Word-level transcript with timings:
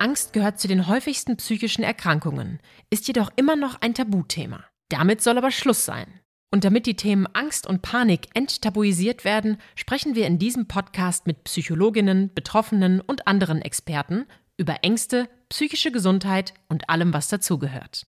Angst 0.00 0.32
gehört 0.32 0.58
zu 0.58 0.68
den 0.68 0.86
häufigsten 0.86 1.36
psychischen 1.36 1.82
Erkrankungen, 1.82 2.60
ist 2.90 3.08
jedoch 3.08 3.30
immer 3.36 3.56
noch 3.56 3.80
ein 3.80 3.94
Tabuthema. 3.94 4.64
Damit 4.88 5.22
soll 5.22 5.38
aber 5.38 5.50
Schluss 5.50 5.84
sein. 5.84 6.20
Und 6.50 6.64
damit 6.64 6.86
die 6.86 6.96
Themen 6.96 7.26
Angst 7.34 7.66
und 7.66 7.82
Panik 7.82 8.28
enttabuisiert 8.34 9.24
werden, 9.24 9.58
sprechen 9.74 10.14
wir 10.14 10.26
in 10.26 10.38
diesem 10.38 10.66
Podcast 10.66 11.26
mit 11.26 11.44
Psychologinnen, 11.44 12.32
Betroffenen 12.34 13.00
und 13.00 13.26
anderen 13.26 13.60
Experten 13.60 14.26
über 14.56 14.76
Ängste, 14.82 15.28
psychische 15.50 15.92
Gesundheit 15.92 16.54
und 16.68 16.88
allem, 16.88 17.12
was 17.12 17.28
dazugehört. 17.28 18.06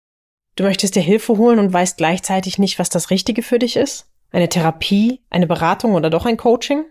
Du 0.56 0.64
möchtest 0.64 0.94
dir 0.94 1.02
Hilfe 1.02 1.36
holen 1.36 1.58
und 1.58 1.72
weißt 1.72 1.96
gleichzeitig 1.96 2.58
nicht, 2.58 2.78
was 2.78 2.88
das 2.88 3.10
Richtige 3.10 3.42
für 3.42 3.58
dich 3.58 3.76
ist? 3.76 4.06
Eine 4.30 4.48
Therapie, 4.48 5.20
eine 5.30 5.46
Beratung 5.46 5.94
oder 5.94 6.10
doch 6.10 6.26
ein 6.26 6.36
Coaching? 6.36 6.84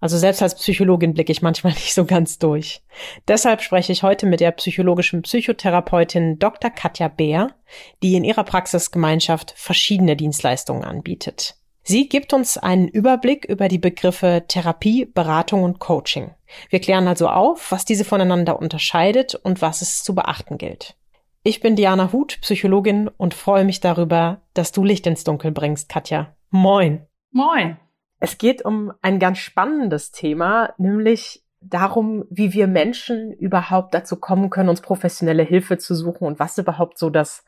Also 0.00 0.16
selbst 0.16 0.42
als 0.42 0.54
Psychologin 0.54 1.14
blicke 1.14 1.30
ich 1.30 1.42
manchmal 1.42 1.72
nicht 1.74 1.94
so 1.94 2.04
ganz 2.04 2.38
durch. 2.38 2.82
Deshalb 3.28 3.62
spreche 3.62 3.92
ich 3.92 4.02
heute 4.02 4.26
mit 4.26 4.40
der 4.40 4.50
psychologischen 4.52 5.22
Psychotherapeutin 5.22 6.38
Dr. 6.38 6.70
Katja 6.70 7.08
Beer, 7.08 7.54
die 8.02 8.14
in 8.14 8.24
ihrer 8.24 8.44
Praxisgemeinschaft 8.44 9.52
verschiedene 9.56 10.16
Dienstleistungen 10.16 10.84
anbietet. 10.84 11.56
Sie 11.82 12.08
gibt 12.08 12.32
uns 12.32 12.58
einen 12.58 12.88
Überblick 12.88 13.44
über 13.46 13.68
die 13.68 13.78
Begriffe 13.78 14.44
Therapie, 14.46 15.06
Beratung 15.06 15.62
und 15.62 15.78
Coaching. 15.78 16.30
Wir 16.68 16.80
klären 16.80 17.08
also 17.08 17.28
auf, 17.28 17.72
was 17.72 17.84
diese 17.84 18.04
voneinander 18.04 18.58
unterscheidet 18.58 19.34
und 19.34 19.62
was 19.62 19.82
es 19.82 20.04
zu 20.04 20.14
beachten 20.14 20.58
gilt. 20.58 20.96
Ich 21.42 21.60
bin 21.60 21.76
Diana 21.76 22.12
Huth, 22.12 22.38
Psychologin 22.42 23.08
und 23.08 23.32
freue 23.32 23.64
mich 23.64 23.80
darüber, 23.80 24.42
dass 24.52 24.72
du 24.72 24.84
Licht 24.84 25.06
ins 25.06 25.24
Dunkel 25.24 25.52
bringst, 25.52 25.88
Katja. 25.88 26.34
Moin. 26.50 27.06
Moin. 27.32 27.78
Es 28.20 28.36
geht 28.38 28.64
um 28.64 28.92
ein 29.00 29.18
ganz 29.18 29.38
spannendes 29.38 30.12
Thema, 30.12 30.74
nämlich 30.76 31.42
darum, 31.60 32.26
wie 32.30 32.52
wir 32.52 32.66
Menschen 32.66 33.32
überhaupt 33.32 33.94
dazu 33.94 34.16
kommen 34.16 34.50
können, 34.50 34.68
uns 34.68 34.82
professionelle 34.82 35.42
Hilfe 35.42 35.78
zu 35.78 35.94
suchen 35.94 36.26
und 36.26 36.38
was 36.38 36.58
überhaupt 36.58 36.98
so 36.98 37.10
das 37.10 37.44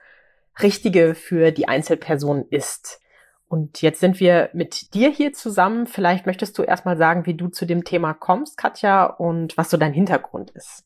Richtige 0.63 1.15
für 1.15 1.51
die 1.51 1.69
Einzelperson 1.69 2.47
ist. 2.51 3.01
Und 3.49 3.83
jetzt 3.83 4.01
sind 4.01 4.19
wir 4.19 4.49
mit 4.55 4.95
dir 4.95 5.11
hier 5.11 5.35
zusammen. 5.35 5.87
Vielleicht 5.87 6.25
möchtest 6.25 6.57
du 6.57 6.63
erstmal 6.63 6.97
sagen, 6.97 7.27
wie 7.27 7.35
du 7.35 7.49
zu 7.49 7.67
dem 7.67 7.85
Thema 7.85 8.15
kommst, 8.15 8.57
Katja, 8.57 9.05
und 9.05 9.57
was 9.59 9.69
so 9.69 9.77
dein 9.77 9.93
Hintergrund 9.93 10.51
ist. 10.53 10.85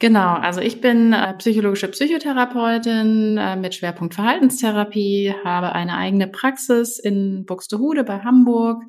Genau, 0.00 0.34
also 0.34 0.60
ich 0.60 0.80
bin 0.80 1.12
äh, 1.12 1.34
psychologische 1.34 1.88
Psychotherapeutin 1.88 3.36
äh, 3.36 3.56
mit 3.56 3.74
Schwerpunkt 3.74 4.14
Verhaltenstherapie, 4.14 5.34
habe 5.42 5.72
eine 5.72 5.96
eigene 5.96 6.28
Praxis 6.28 7.00
in 7.00 7.44
Buxtehude 7.46 8.04
bei 8.04 8.20
Hamburg. 8.20 8.84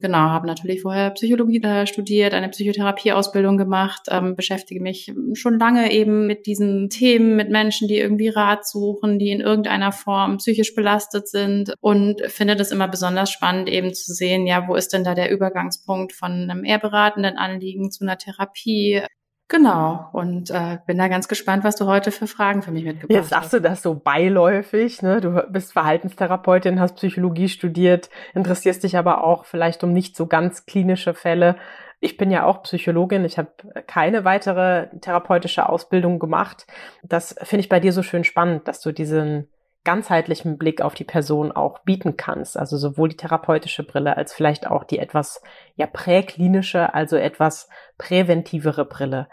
Genau, 0.00 0.18
habe 0.18 0.48
natürlich 0.48 0.82
vorher 0.82 1.10
Psychologie 1.10 1.62
äh, 1.62 1.86
studiert, 1.86 2.34
eine 2.34 2.48
Psychotherapieausbildung 2.48 3.56
gemacht, 3.56 4.08
ähm, 4.10 4.34
beschäftige 4.34 4.82
mich 4.82 5.14
schon 5.34 5.60
lange 5.60 5.92
eben 5.92 6.26
mit 6.26 6.46
diesen 6.46 6.90
Themen, 6.90 7.36
mit 7.36 7.48
Menschen, 7.48 7.86
die 7.86 7.98
irgendwie 7.98 8.28
Rat 8.28 8.66
suchen, 8.66 9.20
die 9.20 9.30
in 9.30 9.40
irgendeiner 9.40 9.92
Form 9.92 10.38
psychisch 10.38 10.74
belastet 10.74 11.28
sind 11.28 11.72
und 11.80 12.20
finde 12.26 12.56
das 12.56 12.72
immer 12.72 12.88
besonders 12.88 13.30
spannend 13.30 13.68
eben 13.68 13.94
zu 13.94 14.12
sehen, 14.12 14.48
ja, 14.48 14.66
wo 14.66 14.74
ist 14.74 14.92
denn 14.92 15.04
da 15.04 15.14
der 15.14 15.30
Übergangspunkt 15.30 16.12
von 16.12 16.32
einem 16.32 16.64
eher 16.64 16.80
beratenden 16.80 17.38
Anliegen 17.38 17.92
zu 17.92 18.02
einer 18.02 18.18
Therapie? 18.18 19.02
Genau. 19.48 20.08
Und 20.12 20.50
äh, 20.50 20.78
bin 20.86 20.96
da 20.96 21.08
ganz 21.08 21.28
gespannt, 21.28 21.62
was 21.62 21.76
du 21.76 21.86
heute 21.86 22.10
für 22.10 22.26
Fragen 22.26 22.62
für 22.62 22.70
mich 22.70 22.84
mitgebracht 22.84 23.10
hast. 23.10 23.16
Jetzt 23.16 23.30
sagst 23.30 23.52
du 23.52 23.60
das 23.60 23.82
so 23.82 23.94
beiläufig, 23.94 25.02
ne? 25.02 25.20
Du 25.20 25.42
bist 25.50 25.74
Verhaltenstherapeutin, 25.74 26.80
hast 26.80 26.96
Psychologie 26.96 27.48
studiert, 27.48 28.08
interessierst 28.34 28.82
dich 28.82 28.96
aber 28.96 29.24
auch 29.24 29.44
vielleicht 29.44 29.84
um 29.84 29.92
nicht 29.92 30.16
so 30.16 30.26
ganz 30.26 30.64
klinische 30.64 31.12
Fälle. 31.12 31.56
Ich 32.00 32.16
bin 32.16 32.30
ja 32.30 32.46
auch 32.46 32.62
Psychologin, 32.62 33.24
ich 33.24 33.38
habe 33.38 33.52
keine 33.86 34.24
weitere 34.24 34.88
therapeutische 35.00 35.68
Ausbildung 35.68 36.18
gemacht. 36.18 36.66
Das 37.02 37.36
finde 37.42 37.60
ich 37.60 37.68
bei 37.68 37.78
dir 37.78 37.92
so 37.92 38.02
schön 38.02 38.24
spannend, 38.24 38.66
dass 38.66 38.80
du 38.80 38.90
diesen 38.90 39.48
ganzheitlichen 39.84 40.58
Blick 40.58 40.80
auf 40.80 40.94
die 40.94 41.04
Person 41.04 41.50
auch 41.52 41.80
bieten 41.80 42.16
kannst. 42.16 42.56
Also 42.56 42.76
sowohl 42.76 43.08
die 43.08 43.16
therapeutische 43.16 43.82
Brille 43.82 44.16
als 44.16 44.32
vielleicht 44.32 44.66
auch 44.66 44.84
die 44.84 44.98
etwas 44.98 45.42
ja 45.74 45.86
präklinische, 45.86 46.94
also 46.94 47.16
etwas 47.16 47.68
präventivere 47.98 48.84
Brille. 48.84 49.28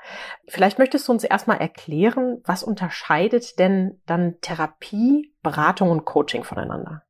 Vielleicht 0.48 0.80
möchtest 0.80 1.08
du 1.08 1.12
uns 1.12 1.24
erstmal 1.24 1.58
erklären, 1.58 2.42
was 2.46 2.64
unterscheidet 2.64 3.60
denn 3.60 4.02
dann 4.06 4.36
Therapie, 4.42 5.34
Beratung 5.44 5.92
und 5.92 6.06
Coaching 6.06 6.44
voneinander? 6.44 7.04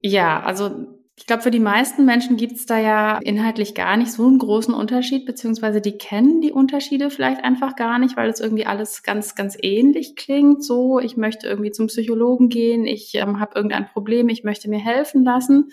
Ja, 0.00 0.42
also 0.42 1.01
ich 1.16 1.26
glaube, 1.26 1.42
für 1.42 1.50
die 1.50 1.60
meisten 1.60 2.06
Menschen 2.06 2.38
gibt 2.38 2.54
es 2.54 2.64
da 2.64 2.78
ja 2.78 3.18
inhaltlich 3.18 3.74
gar 3.74 3.98
nicht 3.98 4.10
so 4.10 4.26
einen 4.26 4.38
großen 4.38 4.72
Unterschied, 4.72 5.26
beziehungsweise 5.26 5.82
die 5.82 5.98
kennen 5.98 6.40
die 6.40 6.52
Unterschiede 6.52 7.10
vielleicht 7.10 7.44
einfach 7.44 7.76
gar 7.76 7.98
nicht, 7.98 8.16
weil 8.16 8.30
es 8.30 8.40
irgendwie 8.40 8.64
alles 8.64 9.02
ganz, 9.02 9.34
ganz 9.34 9.56
ähnlich 9.60 10.16
klingt. 10.16 10.64
So, 10.64 10.98
ich 11.00 11.18
möchte 11.18 11.46
irgendwie 11.46 11.70
zum 11.70 11.88
Psychologen 11.88 12.48
gehen, 12.48 12.86
ich 12.86 13.14
ähm, 13.14 13.40
habe 13.40 13.56
irgendein 13.56 13.86
Problem, 13.86 14.30
ich 14.30 14.42
möchte 14.42 14.70
mir 14.70 14.78
helfen 14.78 15.22
lassen. 15.22 15.70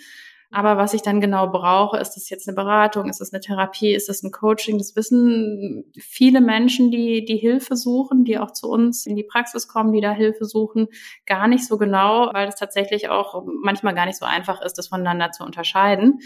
Aber 0.52 0.76
was 0.76 0.94
ich 0.94 1.02
dann 1.02 1.20
genau 1.20 1.48
brauche, 1.48 1.98
ist 1.98 2.14
das 2.14 2.28
jetzt 2.28 2.48
eine 2.48 2.56
Beratung, 2.56 3.08
ist 3.08 3.20
das 3.20 3.32
eine 3.32 3.40
Therapie, 3.40 3.94
ist 3.94 4.08
das 4.08 4.24
ein 4.24 4.32
Coaching? 4.32 4.78
Das 4.78 4.96
wissen 4.96 5.84
viele 5.96 6.40
Menschen, 6.40 6.90
die 6.90 7.24
die 7.24 7.36
Hilfe 7.36 7.76
suchen, 7.76 8.24
die 8.24 8.36
auch 8.36 8.50
zu 8.50 8.68
uns 8.68 9.06
in 9.06 9.14
die 9.14 9.22
Praxis 9.22 9.68
kommen, 9.68 9.92
die 9.92 10.00
da 10.00 10.10
Hilfe 10.10 10.44
suchen, 10.44 10.88
gar 11.24 11.46
nicht 11.46 11.66
so 11.66 11.78
genau, 11.78 12.30
weil 12.32 12.48
es 12.48 12.56
tatsächlich 12.56 13.08
auch 13.08 13.44
manchmal 13.62 13.94
gar 13.94 14.06
nicht 14.06 14.18
so 14.18 14.24
einfach 14.24 14.60
ist, 14.60 14.76
das 14.76 14.88
voneinander 14.88 15.30
zu 15.30 15.44
unterscheiden. 15.44 16.18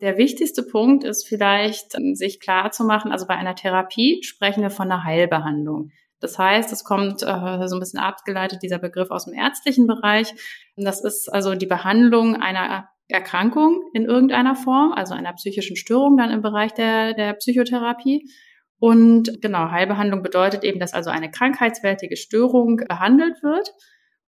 Der 0.00 0.18
wichtigste 0.18 0.62
Punkt 0.62 1.02
ist 1.02 1.26
vielleicht, 1.26 1.96
sich 2.12 2.40
klar 2.40 2.70
zu 2.70 2.84
machen, 2.84 3.12
also 3.12 3.26
bei 3.26 3.34
einer 3.36 3.54
Therapie 3.54 4.22
sprechen 4.24 4.62
wir 4.62 4.70
von 4.70 4.90
einer 4.90 5.04
Heilbehandlung. 5.04 5.90
Das 6.20 6.38
heißt, 6.38 6.70
es 6.72 6.84
kommt 6.84 7.22
äh, 7.22 7.68
so 7.68 7.76
ein 7.76 7.80
bisschen 7.80 8.00
abgeleitet, 8.00 8.62
dieser 8.62 8.78
Begriff 8.78 9.10
aus 9.10 9.24
dem 9.24 9.34
ärztlichen 9.34 9.86
Bereich. 9.86 10.34
Das 10.76 11.02
ist 11.02 11.32
also 11.32 11.54
die 11.54 11.66
Behandlung 11.66 12.36
einer 12.36 12.88
Erkrankung 13.08 13.82
in 13.92 14.04
irgendeiner 14.04 14.56
Form, 14.56 14.92
also 14.92 15.14
einer 15.14 15.32
psychischen 15.34 15.76
Störung 15.76 16.16
dann 16.16 16.30
im 16.30 16.42
Bereich 16.42 16.72
der, 16.72 17.14
der 17.14 17.34
Psychotherapie. 17.34 18.28
Und 18.78 19.40
genau, 19.40 19.70
Heilbehandlung 19.70 20.22
bedeutet 20.22 20.64
eben, 20.64 20.80
dass 20.80 20.94
also 20.94 21.10
eine 21.10 21.30
krankheitswertige 21.30 22.16
Störung 22.16 22.76
behandelt 22.76 23.42
wird. 23.42 23.72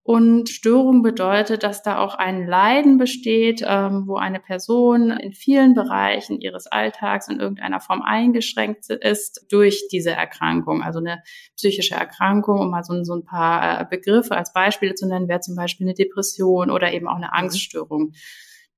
Und 0.04 0.48
Störung 0.48 1.02
bedeutet, 1.04 1.64
dass 1.64 1.84
da 1.84 2.00
auch 2.00 2.16
ein 2.16 2.48
Leiden 2.48 2.98
besteht, 2.98 3.62
ähm, 3.66 4.04
wo 4.08 4.16
eine 4.16 4.40
Person 4.40 5.12
in 5.12 5.34
vielen 5.34 5.74
Bereichen 5.74 6.40
ihres 6.40 6.66
Alltags 6.66 7.28
in 7.28 7.42
irgendeiner 7.42 7.82
Form 7.82 8.02
eingeschränkt 8.02 8.90
ist 8.90 9.46
durch 9.50 9.90
diese 9.92 10.12
Erkrankung. 10.12 10.82
Also 10.82 11.00
eine 11.00 11.24
psychische 11.58 11.96
Erkrankung, 11.96 12.60
um 12.60 12.70
mal 12.70 12.86
so, 12.86 13.04
so 13.04 13.16
ein 13.16 13.26
paar 13.26 13.82
äh, 13.82 13.86
Begriffe 13.90 14.38
als 14.38 14.54
Beispiele 14.54 14.96
zu 14.96 15.08
nennen, 15.08 15.28
wäre 15.28 15.42
zum 15.42 15.58
Beispiel 15.58 15.86
eine 15.86 15.94
Depression 15.94 16.72
oder 16.72 16.94
eben 16.94 17.10
auch 17.10 17.18
eine 17.18 17.28
mhm. 17.28 17.34
Angststörung. 17.34 18.14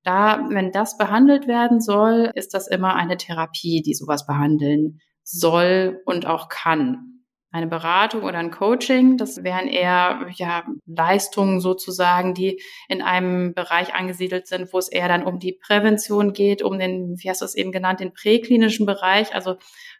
Da, 0.02 0.46
wenn 0.48 0.72
das 0.72 0.96
behandelt 0.96 1.46
werden 1.46 1.80
soll, 1.80 2.30
ist 2.34 2.54
das 2.54 2.68
immer 2.68 2.94
eine 2.94 3.16
Therapie, 3.16 3.82
die 3.82 3.94
sowas 3.94 4.26
behandeln 4.26 5.00
soll 5.22 6.00
und 6.06 6.26
auch 6.26 6.48
kann. 6.48 7.24
Eine 7.52 7.66
Beratung 7.66 8.22
oder 8.22 8.38
ein 8.38 8.52
Coaching, 8.52 9.16
das 9.16 9.42
wären 9.42 9.66
eher 9.66 10.28
ja, 10.36 10.64
Leistungen 10.86 11.60
sozusagen, 11.60 12.32
die 12.32 12.62
in 12.88 13.02
einem 13.02 13.54
Bereich 13.54 13.92
angesiedelt 13.92 14.46
sind, 14.46 14.72
wo 14.72 14.78
es 14.78 14.88
eher 14.88 15.08
dann 15.08 15.24
um 15.24 15.40
die 15.40 15.58
Prävention 15.60 16.32
geht, 16.32 16.62
um 16.62 16.78
den, 16.78 17.16
wie 17.18 17.28
hast 17.28 17.40
du 17.40 17.44
es 17.44 17.56
eben 17.56 17.72
genannt, 17.72 17.98
den 17.98 18.14
präklinischen 18.14 18.86
Bereich. 18.86 19.34
Also 19.34 19.56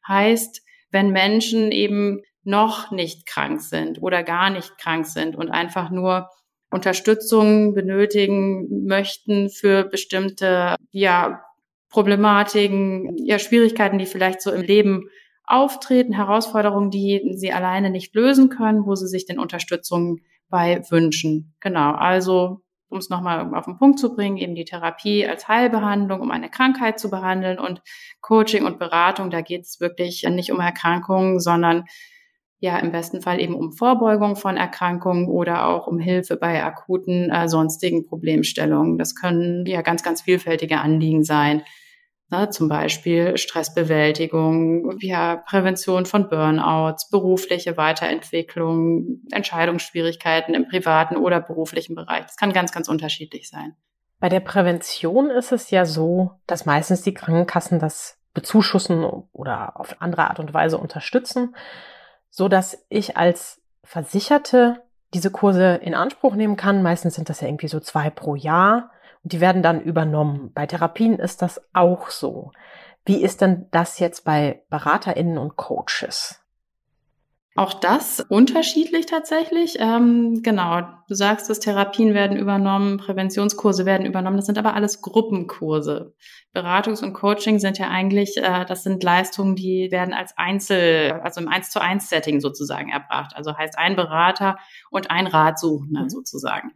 heißt, 0.07 0.63
wenn 0.93 1.11
Menschen 1.11 1.73
eben 1.73 2.23
noch 2.45 2.91
nicht 2.91 3.27
krank 3.27 3.61
sind 3.61 4.01
oder 4.01 4.23
gar 4.23 4.51
nicht 4.51 4.79
krank 4.79 5.07
sind 5.07 5.37
und 5.37 5.51
einfach 5.51 5.91
nur 5.91 6.31
Unterstützung 6.71 7.75
benötigen 7.75 8.87
möchten 8.87 9.51
für 9.51 9.85
bestimmte, 9.85 10.77
ja, 10.91 11.43
Problematiken, 11.89 13.17
ja, 13.19 13.39
Schwierigkeiten, 13.41 13.99
die 13.99 14.07
vielleicht 14.07 14.41
so 14.41 14.53
im 14.53 14.63
Leben 14.63 15.09
auftreten, 15.45 16.13
Herausforderungen, 16.13 16.91
die 16.91 17.33
sie 17.35 17.53
alleine 17.53 17.91
nicht 17.91 18.15
lösen 18.15 18.49
können, 18.49 18.87
wo 18.87 18.95
sie 18.95 19.09
sich 19.09 19.27
denn 19.27 19.41
Unterstützung 19.41 20.21
bei 20.49 20.83
wünschen. 20.91 21.55
Genau. 21.59 21.93
Also 21.93 22.63
um 22.91 22.99
es 22.99 23.09
nochmal 23.09 23.55
auf 23.55 23.65
den 23.65 23.79
Punkt 23.79 23.99
zu 23.99 24.15
bringen, 24.15 24.37
eben 24.37 24.55
die 24.55 24.65
Therapie 24.65 25.27
als 25.27 25.49
Heilbehandlung, 25.49 26.21
um 26.21 26.31
eine 26.31 26.51
Krankheit 26.51 26.99
zu 26.99 27.09
behandeln 27.09 27.59
und 27.59 27.83
Coaching 28.21 28.65
und 28.65 28.79
Beratung, 28.79 29.31
da 29.31 29.41
geht 29.41 29.63
es 29.63 29.81
wirklich 29.81 30.25
nicht 30.29 30.51
um 30.51 30.61
Erkrankungen, 30.61 31.41
sondern 31.41 31.85
ja 32.61 32.79
im 32.79 32.93
besten 32.93 33.23
Fall 33.23 33.41
eben 33.41 33.55
um 33.55 33.73
Vorbeugung 33.73 34.37
von 34.37 34.57
Erkrankungen 34.57 35.29
oder 35.29 35.67
auch 35.67 35.87
um 35.87 35.99
Hilfe 35.99 36.37
bei 36.37 36.63
akuten 36.63 37.31
äh, 37.31 37.49
sonstigen 37.49 38.07
Problemstellungen. 38.07 38.99
Das 38.99 39.15
können 39.15 39.65
ja 39.67 39.83
ganz, 39.83 40.03
ganz 40.03 40.23
vielfältige 40.23 40.79
Anliegen 40.79 41.25
sein. 41.25 41.63
Ne, 42.33 42.49
zum 42.51 42.69
Beispiel 42.69 43.37
Stressbewältigung, 43.37 44.97
ja, 45.01 45.37
Prävention 45.37 46.07
von 46.07 46.29
Burnouts, 46.29 47.11
berufliche 47.11 47.77
Weiterentwicklung, 47.77 49.23
Entscheidungsschwierigkeiten 49.33 50.55
im 50.55 50.69
privaten 50.69 51.17
oder 51.17 51.41
beruflichen 51.41 51.97
Bereich. 51.97 52.27
Das 52.27 52.37
kann 52.37 52.53
ganz, 52.53 52.71
ganz 52.71 52.89
unterschiedlich 52.89 53.49
sein. 53.49 53.75
Bei 54.21 54.29
der 54.29 54.39
Prävention 54.39 55.31
ist 55.31 55.51
es 55.51 55.71
ja 55.71 55.85
so, 55.85 56.33
dass 56.47 56.67
meistens 56.67 57.03
die 57.03 57.15
Krankenkassen 57.15 57.81
das 57.81 58.19
bezuschussen 58.33 59.05
oder 59.33 59.81
auf 59.81 60.01
andere 60.01 60.29
Art 60.29 60.39
und 60.39 60.55
Weise 60.55 60.79
unterstützen, 60.79 61.57
so 62.31 62.49
dass 62.49 62.85
ich 62.89 63.17
als 63.17 63.61
Versicherte 63.85 64.83
diese 65.13 65.31
Kurse 65.31 65.75
in 65.75 65.95
Anspruch 65.95 66.35
nehmen 66.35 66.57
kann. 66.57 66.83
Meistens 66.83 67.17
sind 67.17 67.29
das 67.29 67.41
ja 67.41 67.49
irgendwie 67.49 67.69
so 67.69 67.81
zwei 67.81 68.11
pro 68.11 68.37
Jahr 68.37 68.91
und 69.23 69.33
die 69.33 69.41
werden 69.41 69.63
dann 69.63 69.81
übernommen. 69.81 70.53
Bei 70.55 70.67
Therapien 70.67 71.19
ist 71.19 71.43
das 71.43 71.61
auch 71.73 72.11
so. 72.11 72.53
Wie 73.05 73.23
ist 73.23 73.41
denn 73.41 73.67
das 73.71 73.99
jetzt 73.99 74.25
bei 74.25 74.63
BeraterInnen 74.71 75.39
und 75.39 75.57
Coaches? 75.57 76.40
Auch 77.61 77.75
das 77.75 78.21
unterschiedlich 78.21 79.05
tatsächlich. 79.05 79.77
Ähm, 79.81 80.41
genau, 80.43 80.81
du 81.09 81.15
sagst, 81.15 81.51
dass 81.51 81.61
Therapien 81.61 82.15
werden 82.15 82.39
übernommen, 82.39 82.97
Präventionskurse 82.97 83.85
werden 83.85 84.07
übernommen. 84.07 84.39
Das 84.39 84.47
sind 84.47 84.57
aber 84.57 84.73
alles 84.73 85.03
Gruppenkurse. 85.03 86.15
Beratungs- 86.55 87.03
und 87.03 87.13
Coaching 87.13 87.59
sind 87.59 87.77
ja 87.77 87.91
eigentlich, 87.91 88.39
äh, 88.39 88.65
das 88.65 88.83
sind 88.83 89.03
Leistungen, 89.03 89.57
die 89.57 89.89
werden 89.91 90.15
als 90.15 90.33
Einzel, 90.39 91.21
also 91.23 91.43
im 91.43 91.49
Eins 91.49 91.69
zu 91.69 91.83
eins 91.83 92.09
Setting 92.09 92.41
sozusagen 92.41 92.89
erbracht. 92.89 93.33
Also 93.37 93.55
heißt 93.55 93.77
ein 93.77 93.95
Berater 93.95 94.57
und 94.91 95.11
ein 95.11 95.27
Ratsuchender 95.27 96.05
mhm. 96.05 96.09
sozusagen. 96.09 96.71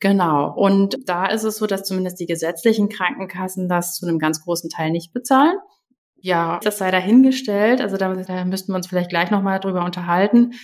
Genau. 0.00 0.54
Und 0.54 1.06
da 1.06 1.26
ist 1.26 1.44
es 1.44 1.58
so, 1.58 1.66
dass 1.66 1.82
zumindest 1.82 2.18
die 2.18 2.26
gesetzlichen 2.26 2.88
Krankenkassen 2.88 3.68
das 3.68 3.96
zu 3.96 4.06
einem 4.06 4.18
ganz 4.18 4.42
großen 4.42 4.70
Teil 4.70 4.90
nicht 4.90 5.12
bezahlen. 5.12 5.58
Ja, 6.20 6.58
das 6.62 6.78
sei 6.78 6.90
dahingestellt. 6.90 7.80
Also 7.80 7.96
da, 7.96 8.14
da 8.14 8.44
müssten 8.44 8.72
wir 8.72 8.76
uns 8.76 8.86
vielleicht 8.86 9.10
gleich 9.10 9.30
nochmal 9.30 9.60
drüber 9.60 9.84
unterhalten. 9.84 10.54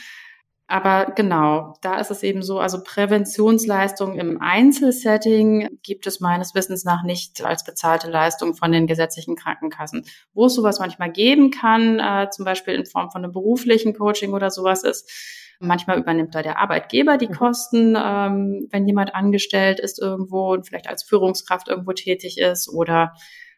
Aber 0.66 1.12
genau, 1.14 1.74
da 1.82 2.00
ist 2.00 2.10
es 2.10 2.22
eben 2.22 2.42
so, 2.42 2.58
also 2.58 2.82
Präventionsleistungen 2.82 4.18
im 4.18 4.40
Einzelsetting 4.40 5.78
gibt 5.82 6.06
es 6.06 6.20
meines 6.20 6.54
Wissens 6.54 6.84
nach 6.84 7.02
nicht 7.04 7.44
als 7.44 7.64
bezahlte 7.64 8.10
Leistung 8.10 8.54
von 8.54 8.72
den 8.72 8.86
gesetzlichen 8.86 9.36
Krankenkassen. 9.36 10.06
Wo 10.32 10.46
es 10.46 10.54
sowas 10.54 10.78
manchmal 10.78 11.12
geben 11.12 11.50
kann, 11.50 12.00
äh, 12.00 12.30
zum 12.30 12.46
Beispiel 12.46 12.74
in 12.74 12.86
Form 12.86 13.10
von 13.10 13.22
einem 13.22 13.32
beruflichen 13.32 13.94
Coaching 13.94 14.32
oder 14.32 14.50
sowas 14.50 14.82
ist, 14.82 15.10
Manchmal 15.60 15.98
übernimmt 15.98 16.34
da 16.34 16.42
der 16.42 16.58
Arbeitgeber 16.58 17.16
die 17.16 17.28
mhm. 17.28 17.32
Kosten, 17.32 17.96
ähm, 17.96 18.68
wenn 18.70 18.86
jemand 18.86 19.14
angestellt 19.14 19.80
ist 19.80 20.00
irgendwo 20.00 20.52
und 20.52 20.66
vielleicht 20.66 20.88
als 20.88 21.02
Führungskraft 21.04 21.68
irgendwo 21.68 21.92
tätig 21.92 22.38
ist 22.38 22.68
oder 22.68 23.14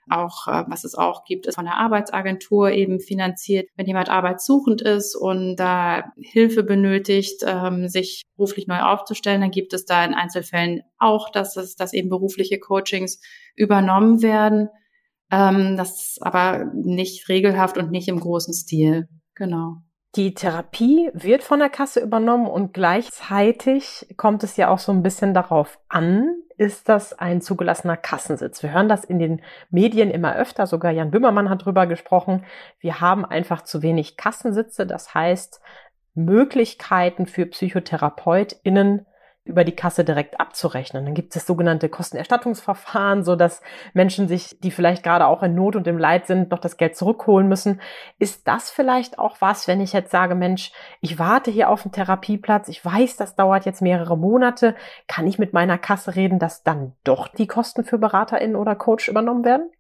auch, 0.09 0.47
äh, 0.47 0.65
was 0.69 0.85
es 0.85 0.95
auch 0.95 1.25
gibt, 1.25 1.47
ist 1.47 1.57
von 1.57 1.65
der 1.65 1.77
Arbeitsagentur 1.77 2.71
eben 2.71 3.01
finanziert. 3.01 3.69
Wenn 3.77 3.87
jemand 3.87 4.09
arbeitssuchend 4.09 4.83
ist 4.83 5.15
und 5.15 5.57
da 5.57 6.13
Hilfe 6.17 6.63
benötigt, 6.63 7.43
ähm, 7.47 7.89
sich 7.89 8.23
beruflich 8.37 8.67
neu 8.67 8.81
aufzustellen, 8.81 9.41
dann 9.41 9.51
gibt 9.51 9.73
es 9.73 9.85
da 9.85 10.05
in 10.05 10.15
Einzelfällen 10.15 10.83
auch, 10.99 11.31
dass 11.31 11.57
es, 11.57 11.77
dass 11.77 11.93
eben 11.93 12.09
berufliche 12.09 12.59
Coachings 12.59 13.21
übernommen 13.55 14.23
werden. 14.23 14.69
Ähm, 15.31 15.77
das 15.77 16.19
aber 16.21 16.71
nicht 16.75 17.29
regelhaft 17.29 17.79
und 17.79 17.91
nicht 17.91 18.09
im 18.09 18.21
großen 18.21 18.55
Stil. 18.55 19.09
Genau. 19.35 19.79
Die 20.17 20.33
Therapie 20.33 21.11
wird 21.13 21.43
von 21.43 21.59
der 21.59 21.69
Kasse 21.69 22.01
übernommen 22.01 22.47
und 22.47 22.73
gleichzeitig 22.73 24.07
kommt 24.17 24.43
es 24.45 24.57
ja 24.57 24.69
auch 24.69 24.79
so 24.79 24.91
ein 24.91 25.03
bisschen 25.03 25.35
darauf 25.35 25.79
an, 25.91 26.37
ist 26.57 26.89
das 26.89 27.13
ein 27.13 27.43
zugelassener 27.43 27.99
Kassensitz. 27.99 28.63
Wir 28.63 28.73
hören 28.73 28.89
das 28.89 29.05
in 29.05 29.19
den 29.19 29.43
Medien 29.69 30.11
immer 30.11 30.35
öfter, 30.35 30.67
sogar 30.67 30.91
Jan 30.91 31.11
Böhmermann 31.11 31.51
hat 31.51 31.67
drüber 31.67 31.87
gesprochen. 31.87 32.47
Wir 32.81 33.03
haben 33.03 33.27
einfach 33.27 33.63
zu 33.63 33.83
wenig 33.83 34.17
Kassensitze, 34.17 34.87
das 34.87 35.13
heißt 35.13 35.61
Möglichkeiten 36.15 37.27
für 37.27 37.45
PsychotherapeutInnen, 37.45 39.05
über 39.47 39.65
die 39.65 39.75
Kasse 39.75 40.05
direkt 40.05 40.41
abzurechnen. 40.41 41.05
Dann 41.05 41.15
gibt 41.15 41.35
es 41.35 41.47
sogenannte 41.47 41.89
Kostenerstattungsverfahren, 41.89 43.25
so 43.25 43.37
dass 43.37 43.63
Menschen 43.95 44.29
sich, 44.29 44.59
die 44.61 44.71
vielleicht 44.71 45.03
gerade 45.03 45.27
auch 45.27 45.43
in 45.43 45.55
Not 45.55 45.77
und 45.77 45.87
im 45.87 45.99
Leid 45.99 46.27
sind, 46.27 46.51
noch 46.51 46.59
das 46.59 46.77
Geld 46.77 46.97
zurückholen 46.97 47.49
müssen. 47.49 47.81
Ist 48.19 48.47
das 48.49 48.71
vielleicht 48.71 49.19
auch 49.19 49.37
was, 49.41 49.69
wenn 49.69 49.81
ich 49.81 49.93
jetzt 49.93 50.11
sage, 50.11 50.35
Mensch, 50.35 50.73
ich 51.01 51.19
warte 51.19 51.51
hier 51.51 51.71
auf 51.71 51.85
einen 51.85 51.93
Therapieplatz, 51.93 52.69
ich 52.69 52.85
weiß, 52.85 53.17
das 53.17 53.37
dauert 53.37 53.65
jetzt 53.65 53.83
mehrere 53.83 54.19
Monate, 54.19 54.75
kann 55.07 55.27
ich 55.27 55.39
mit 55.39 55.53
meiner 55.53 55.79
Kasse 55.79 56.17
reden, 56.17 56.39
dass 56.39 56.65
dann 56.65 56.93
doch 57.05 57.29
die 57.29 57.47
Kosten 57.47 57.85
für 57.85 57.99
BeraterInnen 57.99 58.57
oder 58.57 58.75
Coach 58.75 59.09
übernommen 59.09 59.45
werden? 59.45 59.71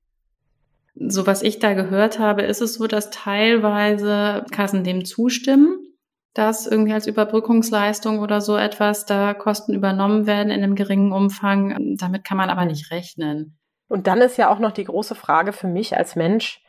So 0.94 1.26
was 1.26 1.42
ich 1.42 1.58
da 1.58 1.74
gehört 1.74 2.18
habe, 2.18 2.42
ist 2.42 2.62
es 2.62 2.74
so, 2.74 2.86
dass 2.86 3.10
teilweise 3.10 4.46
Kassen 4.50 4.82
dem 4.84 5.04
zustimmen 5.04 5.86
dass 6.36 6.66
irgendwie 6.66 6.92
als 6.92 7.06
Überbrückungsleistung 7.06 8.18
oder 8.18 8.40
so 8.40 8.56
etwas 8.56 9.06
da 9.06 9.32
Kosten 9.32 9.72
übernommen 9.72 10.26
werden 10.26 10.50
in 10.50 10.62
einem 10.62 10.74
geringen 10.74 11.12
Umfang. 11.12 11.96
Damit 11.96 12.24
kann 12.24 12.36
man 12.36 12.50
aber 12.50 12.66
nicht 12.66 12.90
rechnen. 12.90 13.58
Und 13.88 14.06
dann 14.06 14.20
ist 14.20 14.36
ja 14.36 14.50
auch 14.50 14.58
noch 14.58 14.72
die 14.72 14.84
große 14.84 15.14
Frage 15.14 15.52
für 15.52 15.66
mich 15.66 15.96
als 15.96 16.14
Mensch, 16.14 16.62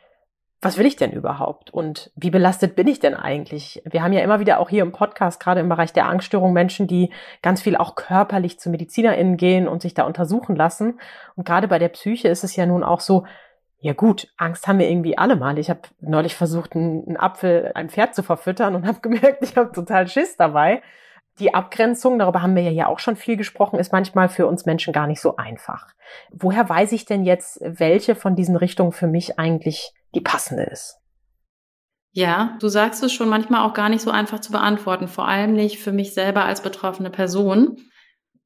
was 0.60 0.76
will 0.76 0.86
ich 0.86 0.96
denn 0.96 1.12
überhaupt 1.12 1.70
und 1.70 2.10
wie 2.16 2.30
belastet 2.30 2.74
bin 2.74 2.88
ich 2.88 2.98
denn 2.98 3.14
eigentlich? 3.14 3.80
Wir 3.84 4.02
haben 4.02 4.12
ja 4.12 4.22
immer 4.22 4.40
wieder 4.40 4.58
auch 4.58 4.68
hier 4.68 4.82
im 4.82 4.90
Podcast, 4.90 5.38
gerade 5.38 5.60
im 5.60 5.68
Bereich 5.68 5.92
der 5.92 6.08
Angststörung, 6.08 6.52
Menschen, 6.52 6.88
die 6.88 7.12
ganz 7.42 7.62
viel 7.62 7.76
auch 7.76 7.94
körperlich 7.94 8.58
zu 8.58 8.68
MedizinerInnen 8.70 9.36
gehen 9.36 9.68
und 9.68 9.82
sich 9.82 9.94
da 9.94 10.04
untersuchen 10.04 10.56
lassen. 10.56 10.98
Und 11.36 11.46
gerade 11.46 11.68
bei 11.68 11.78
der 11.78 11.90
Psyche 11.90 12.26
ist 12.28 12.42
es 12.42 12.56
ja 12.56 12.66
nun 12.66 12.82
auch 12.82 13.00
so, 13.00 13.24
ja 13.80 13.92
gut, 13.92 14.28
Angst 14.36 14.66
haben 14.66 14.80
wir 14.80 14.90
irgendwie 14.90 15.16
alle 15.16 15.36
mal. 15.36 15.58
Ich 15.58 15.70
habe 15.70 15.82
neulich 16.00 16.34
versucht, 16.34 16.74
einen, 16.74 17.16
Apfel 17.16 17.70
einem 17.74 17.88
Pferd 17.88 18.14
zu 18.14 18.22
verfüttern 18.22 18.74
und 18.74 18.86
habe 18.86 19.00
gemerkt, 19.00 19.42
ich 19.42 19.56
habe 19.56 19.72
total 19.72 20.08
Schiss 20.08 20.36
dabei. 20.36 20.82
Die 21.38 21.54
Abgrenzung, 21.54 22.18
darüber 22.18 22.42
haben 22.42 22.56
wir 22.56 22.68
ja 22.72 22.88
auch 22.88 22.98
schon 22.98 23.14
viel 23.14 23.36
gesprochen, 23.36 23.78
ist 23.78 23.92
manchmal 23.92 24.28
für 24.28 24.48
uns 24.48 24.66
Menschen 24.66 24.92
gar 24.92 25.06
nicht 25.06 25.20
so 25.20 25.36
einfach. 25.36 25.86
Woher 26.32 26.68
weiß 26.68 26.90
ich 26.90 27.04
denn 27.04 27.22
jetzt, 27.22 27.60
welche 27.62 28.16
von 28.16 28.34
diesen 28.34 28.56
Richtungen 28.56 28.90
für 28.90 29.06
mich 29.06 29.38
eigentlich 29.38 29.92
die 30.16 30.20
passende 30.20 30.64
ist? 30.64 30.98
Ja, 32.10 32.56
du 32.58 32.66
sagst 32.66 33.04
es 33.04 33.12
schon 33.12 33.28
manchmal 33.28 33.64
auch 33.64 33.74
gar 33.74 33.88
nicht 33.88 34.00
so 34.00 34.10
einfach 34.10 34.40
zu 34.40 34.50
beantworten, 34.50 35.06
vor 35.06 35.28
allem 35.28 35.52
nicht 35.52 35.78
für 35.78 35.92
mich 35.92 36.14
selber 36.14 36.44
als 36.44 36.62
betroffene 36.62 37.10
Person. 37.10 37.76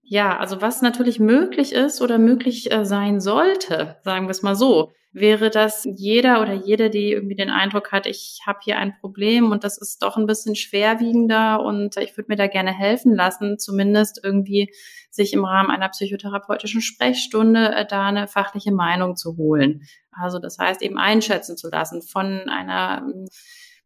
Ja, 0.03 0.37
also 0.37 0.61
was 0.61 0.83
natürlich 0.83 1.19
möglich 1.19 1.73
ist 1.73 2.03
oder 2.03 2.19
möglich 2.19 2.71
äh, 2.71 2.85
sein 2.85 3.21
sollte, 3.21 3.97
sagen 4.03 4.27
wir 4.27 4.33
es 4.33 4.43
mal 4.43 4.57
so, 4.57 4.93
wäre, 5.13 5.51
dass 5.51 5.85
jeder 5.85 6.41
oder 6.41 6.55
jede, 6.55 6.89
die 6.89 7.13
irgendwie 7.13 7.35
den 7.35 7.51
Eindruck 7.51 7.93
hat, 7.93 8.07
ich 8.07 8.41
habe 8.47 8.61
hier 8.63 8.79
ein 8.79 8.95
Problem 8.99 9.51
und 9.51 9.63
das 9.63 9.77
ist 9.77 10.03
doch 10.03 10.17
ein 10.17 10.27
bisschen 10.27 10.57
schwerwiegender 10.57 11.63
und 11.63 11.97
ich 11.99 12.17
würde 12.17 12.31
mir 12.31 12.37
da 12.37 12.47
gerne 12.47 12.73
helfen 12.73 13.15
lassen, 13.15 13.59
zumindest 13.59 14.21
irgendwie 14.25 14.73
sich 15.11 15.35
im 15.35 15.45
Rahmen 15.45 15.71
einer 15.71 15.91
psychotherapeutischen 15.91 16.81
Sprechstunde 16.81 17.75
äh, 17.75 17.87
da 17.87 18.07
eine 18.07 18.27
fachliche 18.27 18.73
Meinung 18.73 19.17
zu 19.17 19.37
holen. 19.37 19.83
Also 20.11 20.39
das 20.39 20.59
heißt 20.59 20.81
eben 20.81 20.97
einschätzen 20.97 21.59
zu 21.59 21.69
lassen 21.69 22.01
von 22.01 22.49
einer 22.49 23.03
ähm, 23.07 23.27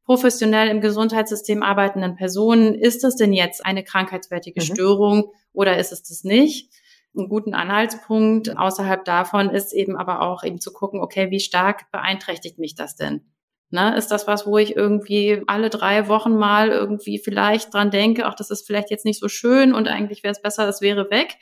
professionell 0.05 0.69
im 0.69 0.81
Gesundheitssystem 0.81 1.65
arbeitenden 1.65 2.15
Person, 2.15 2.75
ist 2.75 3.03
das 3.03 3.17
denn 3.17 3.33
jetzt 3.33 3.67
eine 3.67 3.83
krankheitswertige 3.83 4.61
mhm. 4.61 4.65
Störung 4.65 5.33
oder 5.53 5.79
ist 5.79 5.91
es 5.91 6.05
das 6.05 6.23
nicht? 6.23 6.71
Einen 7.17 7.29
guten 7.29 7.55
Anhaltspunkt. 7.55 8.57
Außerhalb 8.57 9.05
davon 9.05 9.51
ist 9.51 9.73
eben 9.73 9.97
aber 9.97 10.23
auch 10.23 10.45
eben 10.45 10.61
zu 10.61 10.73
gucken, 10.73 11.01
okay, 11.01 11.31
wie 11.31 11.41
stark 11.41 11.91
beeinträchtigt 11.91 12.59
mich 12.59 12.75
das 12.75 12.97
denn? 12.97 13.23
Ne, 13.71 13.97
ist 13.97 14.13
das 14.13 14.29
was, 14.29 14.47
wo 14.47 14.59
ich 14.59 14.77
irgendwie 14.77 15.43
alle 15.49 15.71
drei 15.71 16.07
Wochen 16.07 16.37
mal 16.37 16.69
irgendwie 16.69 17.19
vielleicht 17.19 17.75
dran 17.75 17.91
denke, 17.91 18.25
ach, 18.25 18.37
das 18.37 18.51
ist 18.51 18.65
vielleicht 18.65 18.91
jetzt 18.91 19.05
nicht 19.05 19.19
so 19.19 19.27
schön 19.29 19.75
und 19.75 19.89
eigentlich 19.89 20.23
wäre 20.23 20.31
es 20.31 20.41
besser, 20.41 20.69
es 20.69 20.81
wäre 20.81 21.11
weg? 21.11 21.37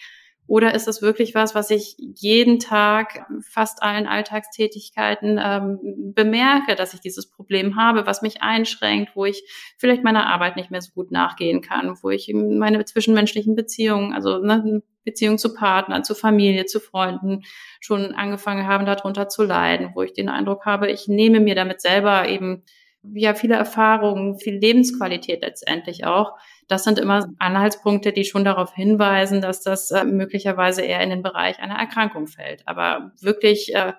Oder 0.47 0.75
ist 0.75 0.89
es 0.89 1.01
wirklich 1.01 1.35
was, 1.35 1.55
was 1.55 1.71
ich 1.71 1.97
jeden 1.99 2.59
Tag 2.59 3.27
fast 3.41 3.83
allen 3.83 4.07
Alltagstätigkeiten 4.07 5.41
ähm, 5.43 6.13
bemerke, 6.15 6.75
dass 6.75 6.93
ich 6.93 7.01
dieses 7.01 7.31
Problem 7.31 7.77
habe, 7.77 8.07
was 8.07 8.21
mich 8.21 8.43
einschränkt, 8.43 9.13
wo 9.15 9.25
ich 9.25 9.43
vielleicht 9.79 10.05
meiner 10.05 10.27
Arbeit 10.27 10.57
nicht 10.57 10.71
mehr 10.71 10.83
so 10.83 10.93
gut 10.93 11.11
nachgehen 11.11 11.63
kann, 11.63 11.97
wo 12.03 12.11
ich 12.11 12.31
meine 12.35 12.85
zwischenmenschlichen 12.85 13.55
Beziehungen, 13.55 14.13
also 14.13 14.39
ne, 14.39 14.83
Beziehung 15.05 15.39
zu 15.39 15.55
Partnern, 15.55 16.05
zu 16.05 16.15
Familie, 16.15 16.67
zu 16.67 16.81
Freunden 16.81 17.43
schon 17.81 18.15
angefangen 18.15 18.67
haben, 18.67 18.87
darunter 18.87 19.29
zu 19.29 19.45
leiden, 19.45 19.91
wo 19.95 20.03
ich 20.03 20.13
den 20.13 20.29
Eindruck 20.29 20.67
habe, 20.67 20.91
ich 20.91 21.09
nehme 21.09 21.41
mir 21.41 21.55
damit 21.55 21.81
selber 21.81 22.29
eben 22.29 22.65
ja 23.13 23.35
viele 23.35 23.55
Erfahrungen, 23.55 24.39
viel 24.39 24.57
Lebensqualität 24.57 25.43
letztendlich 25.43 26.07
auch. 26.07 26.33
Das 26.69 26.85
sind 26.85 26.99
immer 26.99 27.29
Anhaltspunkte, 27.39 28.13
die 28.13 28.25
schon 28.25 28.45
darauf 28.45 28.75
hinweisen, 28.75 29.43
dass 29.43 29.61
das 29.61 29.91
äh, 29.91 30.05
möglicherweise 30.05 30.83
eher 30.83 31.01
in 31.03 31.11
den 31.11 31.23
Bereich 31.23 31.59
einer 31.59 31.79
Erkrankung 31.79 32.27
fällt. 32.27 32.67
Aber 32.67 33.13
wirklich 33.21 33.75
äh, 33.75 33.93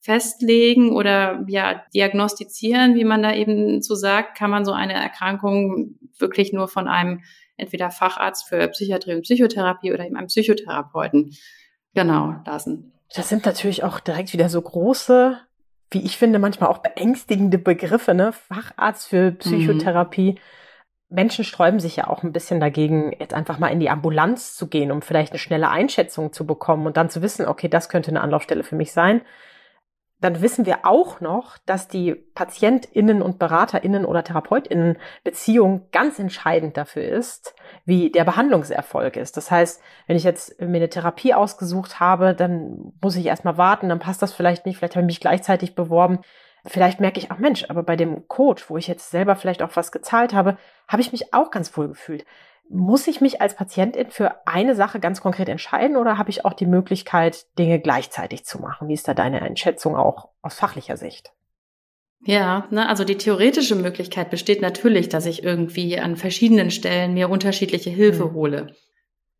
festlegen 0.00 0.92
oder 0.92 1.44
ja 1.48 1.82
diagnostizieren, 1.92 2.94
wie 2.94 3.04
man 3.04 3.22
da 3.22 3.34
eben 3.34 3.82
so 3.82 3.94
sagt, 3.94 4.38
kann 4.38 4.50
man 4.50 4.64
so 4.64 4.72
eine 4.72 4.94
Erkrankung 4.94 5.96
wirklich 6.18 6.52
nur 6.52 6.68
von 6.68 6.88
einem 6.88 7.22
entweder 7.56 7.90
Facharzt 7.90 8.48
für 8.48 8.68
Psychiatrie 8.68 9.14
und 9.14 9.22
Psychotherapie 9.22 9.92
oder 9.92 10.04
eben 10.04 10.16
einem 10.16 10.28
Psychotherapeuten 10.28 11.36
genau 11.94 12.36
lassen. 12.44 12.92
Das 13.14 13.28
sind 13.28 13.46
natürlich 13.46 13.84
auch 13.84 14.00
direkt 14.00 14.32
wieder 14.32 14.48
so 14.48 14.60
große, 14.60 15.38
wie 15.90 16.04
ich 16.04 16.18
finde, 16.18 16.38
manchmal 16.38 16.70
auch 16.70 16.78
beängstigende 16.78 17.58
Begriffe, 17.58 18.14
ne? 18.14 18.32
Facharzt 18.32 19.08
für 19.08 19.32
Psychotherapie. 19.32 20.32
Mhm. 20.32 20.38
Menschen 21.08 21.44
sträuben 21.44 21.78
sich 21.78 21.96
ja 21.96 22.08
auch 22.08 22.24
ein 22.24 22.32
bisschen 22.32 22.58
dagegen, 22.58 23.14
jetzt 23.18 23.32
einfach 23.32 23.60
mal 23.60 23.68
in 23.68 23.78
die 23.78 23.90
Ambulanz 23.90 24.56
zu 24.56 24.66
gehen, 24.66 24.90
um 24.90 25.02
vielleicht 25.02 25.32
eine 25.32 25.38
schnelle 25.38 25.68
Einschätzung 25.68 26.32
zu 26.32 26.46
bekommen 26.46 26.86
und 26.86 26.96
dann 26.96 27.10
zu 27.10 27.22
wissen, 27.22 27.46
okay, 27.46 27.68
das 27.68 27.88
könnte 27.88 28.10
eine 28.10 28.20
Anlaufstelle 28.20 28.64
für 28.64 28.74
mich 28.74 28.92
sein 28.92 29.22
dann 30.20 30.40
wissen 30.40 30.64
wir 30.64 30.86
auch 30.86 31.20
noch, 31.20 31.58
dass 31.66 31.88
die 31.88 32.14
PatientInnen 32.14 33.20
und 33.20 33.38
BeraterInnen 33.38 34.06
oder 34.06 34.24
TherapeutInnen 34.24 34.96
Beziehung 35.24 35.88
ganz 35.92 36.18
entscheidend 36.18 36.76
dafür 36.76 37.04
ist, 37.04 37.54
wie 37.84 38.10
der 38.10 38.24
Behandlungserfolg 38.24 39.16
ist. 39.16 39.36
Das 39.36 39.50
heißt, 39.50 39.82
wenn 40.06 40.16
ich 40.16 40.24
jetzt 40.24 40.58
mir 40.60 40.76
eine 40.76 40.88
Therapie 40.88 41.34
ausgesucht 41.34 42.00
habe, 42.00 42.34
dann 42.34 42.92
muss 43.02 43.16
ich 43.16 43.26
erstmal 43.26 43.58
warten, 43.58 43.90
dann 43.90 43.98
passt 43.98 44.22
das 44.22 44.32
vielleicht 44.32 44.64
nicht, 44.64 44.78
vielleicht 44.78 44.96
habe 44.96 45.04
ich 45.04 45.08
mich 45.08 45.20
gleichzeitig 45.20 45.74
beworben. 45.74 46.20
Vielleicht 46.64 46.98
merke 46.98 47.18
ich, 47.18 47.30
ach 47.30 47.38
Mensch, 47.38 47.66
aber 47.68 47.82
bei 47.82 47.94
dem 47.94 48.26
Coach, 48.26 48.70
wo 48.70 48.76
ich 48.76 48.88
jetzt 48.88 49.10
selber 49.10 49.36
vielleicht 49.36 49.62
auch 49.62 49.76
was 49.76 49.92
gezahlt 49.92 50.32
habe, 50.32 50.56
habe 50.88 51.02
ich 51.02 51.12
mich 51.12 51.32
auch 51.34 51.50
ganz 51.50 51.76
wohl 51.76 51.88
gefühlt. 51.88 52.24
Muss 52.68 53.06
ich 53.06 53.20
mich 53.20 53.40
als 53.40 53.54
Patientin 53.54 54.10
für 54.10 54.46
eine 54.46 54.74
Sache 54.74 54.98
ganz 54.98 55.20
konkret 55.20 55.48
entscheiden 55.48 55.96
oder 55.96 56.18
habe 56.18 56.30
ich 56.30 56.44
auch 56.44 56.52
die 56.52 56.66
Möglichkeit, 56.66 57.46
Dinge 57.58 57.80
gleichzeitig 57.80 58.44
zu 58.44 58.60
machen? 58.60 58.88
Wie 58.88 58.94
ist 58.94 59.06
da 59.06 59.14
deine 59.14 59.42
Einschätzung 59.42 59.94
auch 59.94 60.30
aus 60.42 60.54
fachlicher 60.54 60.96
Sicht? 60.96 61.32
Ja, 62.24 62.66
ne, 62.70 62.88
also 62.88 63.04
die 63.04 63.18
theoretische 63.18 63.76
Möglichkeit 63.76 64.30
besteht 64.30 64.62
natürlich, 64.62 65.08
dass 65.08 65.26
ich 65.26 65.44
irgendwie 65.44 65.98
an 66.00 66.16
verschiedenen 66.16 66.70
Stellen 66.70 67.14
mir 67.14 67.30
unterschiedliche 67.30 67.90
Hilfe 67.90 68.26
mhm. 68.26 68.34
hole. 68.34 68.76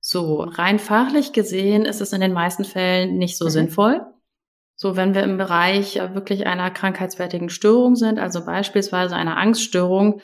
So, 0.01 0.43
rein 0.43 0.79
fachlich 0.79 1.33
gesehen 1.33 1.85
ist 1.85 2.01
es 2.01 2.13
in 2.13 2.21
den 2.21 2.33
meisten 2.33 2.65
Fällen 2.65 3.19
nicht 3.19 3.37
so 3.37 3.47
mhm. 3.47 3.51
sinnvoll. 3.51 4.07
So, 4.77 4.95
wenn 4.95 5.15
wir 5.15 5.25
im 5.25 5.39
Bereich 5.39 5.97
wirklich 5.97 6.47
einer 6.47 6.71
krankheitswertigen 6.71 7.49
Störung 7.49 7.97
sind, 7.97 8.21
also 8.21 8.45
beispielsweise 8.45 9.17
einer 9.17 9.37
Angststörung, 9.39 10.21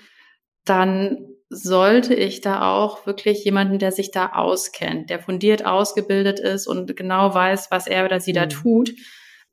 dann 0.64 1.31
sollte 1.54 2.14
ich 2.14 2.40
da 2.40 2.72
auch 2.72 3.06
wirklich 3.06 3.44
jemanden, 3.44 3.78
der 3.78 3.92
sich 3.92 4.10
da 4.10 4.30
auskennt, 4.32 5.10
der 5.10 5.20
fundiert 5.20 5.66
ausgebildet 5.66 6.40
ist 6.40 6.66
und 6.66 6.96
genau 6.96 7.34
weiß, 7.34 7.70
was 7.70 7.86
er 7.86 8.06
oder 8.06 8.20
sie 8.20 8.32
mhm. 8.32 8.36
da 8.36 8.46
tut, 8.46 8.92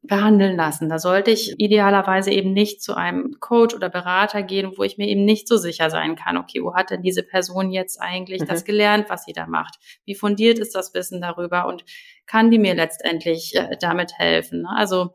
behandeln 0.01 0.55
lassen. 0.55 0.87
Da 0.87 0.97
sollte 0.97 1.31
ich 1.31 1.59
idealerweise 1.59 2.31
eben 2.31 2.53
nicht 2.53 2.81
zu 2.81 2.95
einem 2.95 3.35
Coach 3.41 3.75
oder 3.75 3.89
Berater 3.89 4.43
gehen, 4.43 4.71
wo 4.77 4.83
ich 4.83 4.97
mir 4.97 5.09
eben 5.09 5.25
nicht 5.25 5.49
so 5.49 5.57
sicher 5.57 5.89
sein 5.89 6.15
kann, 6.15 6.37
okay, 6.37 6.61
wo 6.63 6.73
hat 6.73 6.89
denn 6.89 7.01
diese 7.01 7.21
Person 7.21 7.69
jetzt 7.69 8.01
eigentlich 8.01 8.41
mhm. 8.41 8.45
das 8.45 8.63
gelernt, 8.63 9.09
was 9.09 9.25
sie 9.25 9.33
da 9.33 9.45
macht? 9.45 9.75
Wie 10.05 10.15
fundiert 10.15 10.57
ist 10.57 10.73
das 10.73 10.93
Wissen 10.93 11.19
darüber 11.19 11.67
und 11.67 11.83
kann 12.25 12.49
die 12.49 12.59
mir 12.59 12.75
letztendlich 12.75 13.55
äh, 13.55 13.75
damit 13.79 14.17
helfen? 14.17 14.65
Also 14.65 15.09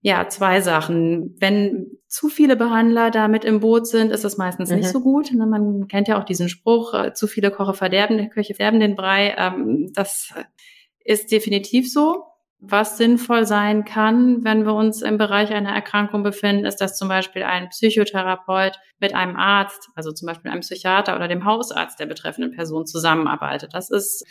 ja, 0.00 0.28
zwei 0.28 0.60
Sachen. 0.60 1.36
Wenn 1.40 1.98
zu 2.06 2.28
viele 2.28 2.56
Behandler 2.56 3.10
da 3.10 3.26
mit 3.28 3.44
im 3.44 3.60
Boot 3.60 3.86
sind, 3.86 4.10
ist 4.10 4.24
das 4.24 4.38
meistens 4.38 4.70
mhm. 4.70 4.76
nicht 4.76 4.88
so 4.88 5.00
gut. 5.00 5.32
Ne, 5.32 5.46
man 5.46 5.88
kennt 5.88 6.08
ja 6.08 6.20
auch 6.20 6.24
diesen 6.24 6.48
Spruch, 6.48 6.94
äh, 6.94 7.12
zu 7.12 7.26
viele 7.26 7.50
Koche 7.50 7.74
verderben, 7.74 8.30
Köche 8.30 8.54
verderben 8.54 8.80
den 8.80 8.94
Brei. 8.94 9.34
Ähm, 9.36 9.90
das 9.94 10.32
ist 11.04 11.32
definitiv 11.32 11.92
so. 11.92 12.24
Was 12.60 12.96
sinnvoll 12.96 13.46
sein 13.46 13.84
kann, 13.84 14.42
wenn 14.42 14.66
wir 14.66 14.74
uns 14.74 15.02
im 15.02 15.16
Bereich 15.16 15.52
einer 15.52 15.72
Erkrankung 15.72 16.24
befinden, 16.24 16.64
ist, 16.64 16.80
dass 16.80 16.98
zum 16.98 17.08
Beispiel 17.08 17.44
ein 17.44 17.68
Psychotherapeut 17.68 18.80
mit 18.98 19.14
einem 19.14 19.36
Arzt, 19.36 19.90
also 19.94 20.10
zum 20.10 20.26
Beispiel 20.26 20.50
einem 20.50 20.62
Psychiater 20.62 21.14
oder 21.14 21.28
dem 21.28 21.44
Hausarzt 21.44 22.00
der 22.00 22.06
betreffenden 22.06 22.52
Person 22.52 22.84
zusammenarbeitet. 22.84 23.74
Das 23.74 23.90
ist 23.90 24.26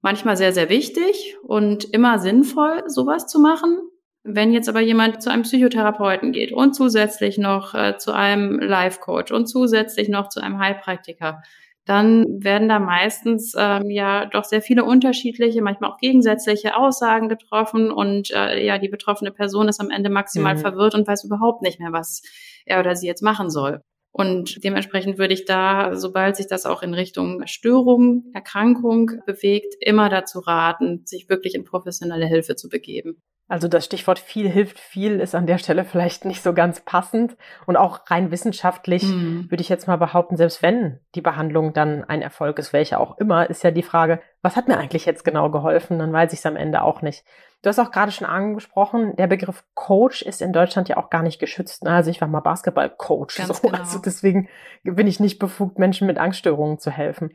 manchmal 0.00 0.36
sehr, 0.36 0.52
sehr 0.52 0.68
wichtig 0.68 1.36
und 1.42 1.84
immer 1.84 2.18
sinnvoll, 2.18 2.82
sowas 2.88 3.28
zu 3.28 3.38
machen. 3.38 3.78
Wenn 4.26 4.52
jetzt 4.52 4.68
aber 4.68 4.80
jemand 4.80 5.22
zu 5.22 5.30
einem 5.30 5.42
Psychotherapeuten 5.42 6.32
geht 6.32 6.52
und 6.52 6.74
zusätzlich 6.74 7.38
noch 7.38 7.74
äh, 7.74 7.96
zu 7.96 8.12
einem 8.12 8.58
Life-Coach 8.58 9.32
und 9.32 9.46
zusätzlich 9.46 10.08
noch 10.08 10.28
zu 10.28 10.40
einem 10.40 10.58
Heilpraktiker, 10.58 11.42
dann 11.84 12.42
werden 12.42 12.68
da 12.68 12.80
meistens 12.80 13.54
ähm, 13.56 13.88
ja 13.88 14.26
doch 14.26 14.42
sehr 14.42 14.60
viele 14.60 14.84
unterschiedliche, 14.84 15.62
manchmal 15.62 15.92
auch 15.92 15.98
gegensätzliche 15.98 16.76
Aussagen 16.76 17.28
getroffen 17.28 17.92
und 17.92 18.32
äh, 18.32 18.64
ja, 18.66 18.78
die 18.78 18.88
betroffene 18.88 19.30
Person 19.30 19.68
ist 19.68 19.80
am 19.80 19.90
Ende 19.90 20.10
maximal 20.10 20.56
mhm. 20.56 20.60
verwirrt 20.60 20.96
und 20.96 21.06
weiß 21.06 21.24
überhaupt 21.24 21.62
nicht 21.62 21.78
mehr, 21.78 21.92
was 21.92 22.22
er 22.64 22.80
oder 22.80 22.96
sie 22.96 23.06
jetzt 23.06 23.22
machen 23.22 23.50
soll. 23.50 23.82
Und 24.18 24.64
dementsprechend 24.64 25.18
würde 25.18 25.34
ich 25.34 25.44
da, 25.44 25.94
sobald 25.94 26.36
sich 26.36 26.46
das 26.46 26.64
auch 26.64 26.82
in 26.82 26.94
Richtung 26.94 27.46
Störung, 27.46 28.24
Erkrankung 28.32 29.10
bewegt, 29.26 29.74
immer 29.78 30.08
dazu 30.08 30.38
raten, 30.38 31.02
sich 31.04 31.28
wirklich 31.28 31.54
in 31.54 31.64
professionelle 31.64 32.24
Hilfe 32.24 32.56
zu 32.56 32.70
begeben. 32.70 33.20
Also 33.46 33.68
das 33.68 33.84
Stichwort 33.84 34.18
viel 34.18 34.48
hilft 34.48 34.80
viel 34.80 35.20
ist 35.20 35.34
an 35.34 35.46
der 35.46 35.58
Stelle 35.58 35.84
vielleicht 35.84 36.24
nicht 36.24 36.42
so 36.42 36.54
ganz 36.54 36.80
passend. 36.80 37.36
Und 37.66 37.76
auch 37.76 38.10
rein 38.10 38.30
wissenschaftlich 38.30 39.02
mhm. 39.02 39.50
würde 39.50 39.60
ich 39.60 39.68
jetzt 39.68 39.86
mal 39.86 39.96
behaupten, 39.96 40.38
selbst 40.38 40.62
wenn 40.62 40.98
die 41.14 41.20
Behandlung 41.20 41.74
dann 41.74 42.02
ein 42.02 42.22
Erfolg 42.22 42.58
ist, 42.58 42.72
welcher 42.72 42.98
auch 43.00 43.18
immer, 43.18 43.50
ist 43.50 43.64
ja 43.64 43.70
die 43.70 43.82
Frage, 43.82 44.22
was 44.42 44.56
hat 44.56 44.68
mir 44.68 44.78
eigentlich 44.78 45.06
jetzt 45.06 45.24
genau 45.24 45.50
geholfen? 45.50 45.98
Dann 45.98 46.12
weiß 46.12 46.32
ich 46.32 46.40
es 46.40 46.46
am 46.46 46.56
Ende 46.56 46.82
auch 46.82 47.02
nicht. 47.02 47.24
Du 47.62 47.68
hast 47.68 47.78
auch 47.78 47.90
gerade 47.90 48.12
schon 48.12 48.26
angesprochen, 48.26 49.16
der 49.16 49.26
Begriff 49.26 49.64
Coach 49.74 50.22
ist 50.22 50.40
in 50.40 50.52
Deutschland 50.52 50.88
ja 50.88 50.98
auch 50.98 51.10
gar 51.10 51.22
nicht 51.22 51.40
geschützt. 51.40 51.86
Also 51.86 52.10
ich 52.10 52.20
war 52.20 52.28
mal 52.28 52.40
Basketball-Coach. 52.40 53.40
So. 53.46 53.54
Genau. 53.54 53.78
Also 53.78 53.98
deswegen 53.98 54.48
bin 54.82 55.06
ich 55.06 55.20
nicht 55.20 55.38
befugt, 55.38 55.78
Menschen 55.78 56.06
mit 56.06 56.18
Angststörungen 56.18 56.78
zu 56.78 56.90
helfen. 56.90 57.32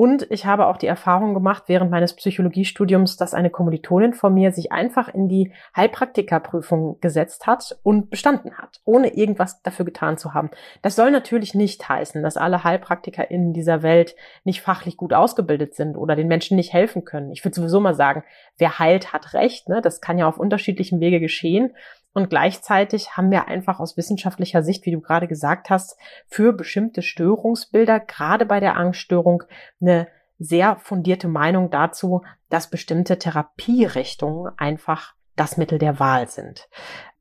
Und 0.00 0.26
ich 0.30 0.46
habe 0.46 0.66
auch 0.66 0.78
die 0.78 0.86
Erfahrung 0.86 1.34
gemacht 1.34 1.64
während 1.66 1.90
meines 1.90 2.16
Psychologiestudiums, 2.16 3.18
dass 3.18 3.34
eine 3.34 3.50
Kommilitonin 3.50 4.14
von 4.14 4.32
mir 4.32 4.50
sich 4.50 4.72
einfach 4.72 5.12
in 5.12 5.28
die 5.28 5.52
Heilpraktikerprüfung 5.76 6.98
gesetzt 7.02 7.46
hat 7.46 7.78
und 7.82 8.08
bestanden 8.08 8.56
hat, 8.56 8.80
ohne 8.86 9.12
irgendwas 9.12 9.60
dafür 9.60 9.84
getan 9.84 10.16
zu 10.16 10.32
haben. 10.32 10.48
Das 10.80 10.96
soll 10.96 11.10
natürlich 11.10 11.54
nicht 11.54 11.86
heißen, 11.86 12.22
dass 12.22 12.38
alle 12.38 12.64
Heilpraktiker 12.64 13.30
in 13.30 13.52
dieser 13.52 13.82
Welt 13.82 14.16
nicht 14.42 14.62
fachlich 14.62 14.96
gut 14.96 15.12
ausgebildet 15.12 15.74
sind 15.74 15.98
oder 15.98 16.16
den 16.16 16.28
Menschen 16.28 16.56
nicht 16.56 16.72
helfen 16.72 17.04
können. 17.04 17.30
Ich 17.30 17.44
würde 17.44 17.56
sowieso 17.56 17.78
mal 17.78 17.92
sagen, 17.92 18.24
wer 18.56 18.78
heilt, 18.78 19.12
hat 19.12 19.34
Recht. 19.34 19.68
Ne? 19.68 19.82
Das 19.82 20.00
kann 20.00 20.16
ja 20.16 20.26
auf 20.26 20.38
unterschiedlichen 20.38 21.00
Wege 21.00 21.20
geschehen. 21.20 21.74
Und 22.12 22.28
gleichzeitig 22.28 23.16
haben 23.16 23.30
wir 23.30 23.46
einfach 23.46 23.78
aus 23.78 23.96
wissenschaftlicher 23.96 24.62
Sicht, 24.62 24.84
wie 24.84 24.90
du 24.90 25.00
gerade 25.00 25.28
gesagt 25.28 25.70
hast, 25.70 25.96
für 26.26 26.52
bestimmte 26.52 27.02
Störungsbilder, 27.02 28.00
gerade 28.00 28.46
bei 28.46 28.58
der 28.58 28.76
Angststörung, 28.76 29.44
eine 29.80 30.08
sehr 30.38 30.76
fundierte 30.76 31.28
Meinung 31.28 31.70
dazu, 31.70 32.22
dass 32.48 32.70
bestimmte 32.70 33.18
Therapierichtungen 33.18 34.52
einfach 34.56 35.14
das 35.36 35.56
Mittel 35.56 35.78
der 35.78 36.00
Wahl 36.00 36.28
sind. 36.28 36.68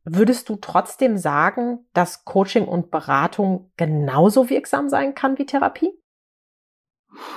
Würdest 0.04 0.50
du 0.50 0.56
trotzdem 0.56 1.18
sagen, 1.18 1.86
dass 1.94 2.26
Coaching 2.26 2.66
und 2.68 2.90
Beratung 2.90 3.72
genauso 3.78 4.50
wirksam 4.50 4.90
sein 4.90 5.14
kann 5.14 5.38
wie 5.38 5.46
Therapie? 5.46 5.99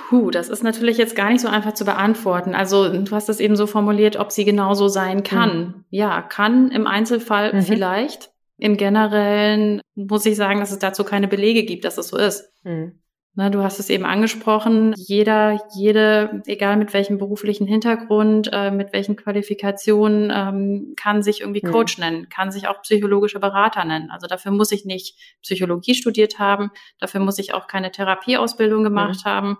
Puh, 0.09 0.29
das 0.31 0.49
ist 0.49 0.63
natürlich 0.63 0.97
jetzt 0.97 1.15
gar 1.15 1.29
nicht 1.29 1.41
so 1.41 1.47
einfach 1.47 1.73
zu 1.73 1.85
beantworten. 1.85 2.53
Also 2.53 2.89
du 2.89 3.11
hast 3.15 3.29
es 3.29 3.39
eben 3.39 3.55
so 3.55 3.67
formuliert, 3.67 4.17
ob 4.17 4.31
sie 4.31 4.45
genauso 4.45 4.87
sein 4.87 5.23
kann. 5.23 5.57
Mhm. 5.57 5.85
Ja, 5.89 6.21
kann 6.21 6.69
im 6.71 6.87
Einzelfall 6.87 7.53
mhm. 7.53 7.61
vielleicht. 7.63 8.31
Im 8.57 8.77
Generellen 8.77 9.81
muss 9.95 10.25
ich 10.25 10.35
sagen, 10.35 10.59
dass 10.59 10.71
es 10.71 10.79
dazu 10.79 11.03
keine 11.03 11.27
Belege 11.27 11.63
gibt, 11.63 11.85
dass 11.85 11.97
es 11.97 12.09
so 12.09 12.17
ist. 12.17 12.51
Mhm. 12.63 12.99
Na, 13.35 13.49
du 13.49 13.63
hast 13.63 13.79
es 13.79 13.89
eben 13.89 14.05
angesprochen. 14.05 14.93
Jeder, 14.95 15.59
jede, 15.75 16.43
egal 16.45 16.77
mit 16.77 16.93
welchem 16.93 17.17
beruflichen 17.17 17.65
Hintergrund, 17.65 18.49
äh, 18.53 18.69
mit 18.69 18.93
welchen 18.93 19.15
Qualifikationen, 19.15 20.31
ähm, 20.31 20.93
kann 20.95 21.23
sich 21.23 21.41
irgendwie 21.41 21.61
Coach 21.61 21.97
mhm. 21.97 22.03
nennen, 22.03 22.29
kann 22.29 22.51
sich 22.51 22.67
auch 22.67 22.83
psychologischer 22.83 23.39
Berater 23.39 23.85
nennen. 23.85 24.11
Also 24.11 24.27
dafür 24.27 24.51
muss 24.51 24.71
ich 24.71 24.85
nicht 24.85 25.17
Psychologie 25.41 25.95
studiert 25.95 26.37
haben, 26.37 26.69
dafür 26.99 27.21
muss 27.21 27.39
ich 27.39 27.55
auch 27.55 27.65
keine 27.65 27.91
Therapieausbildung 27.91 28.83
gemacht 28.83 29.21
mhm. 29.25 29.29
haben. 29.29 29.57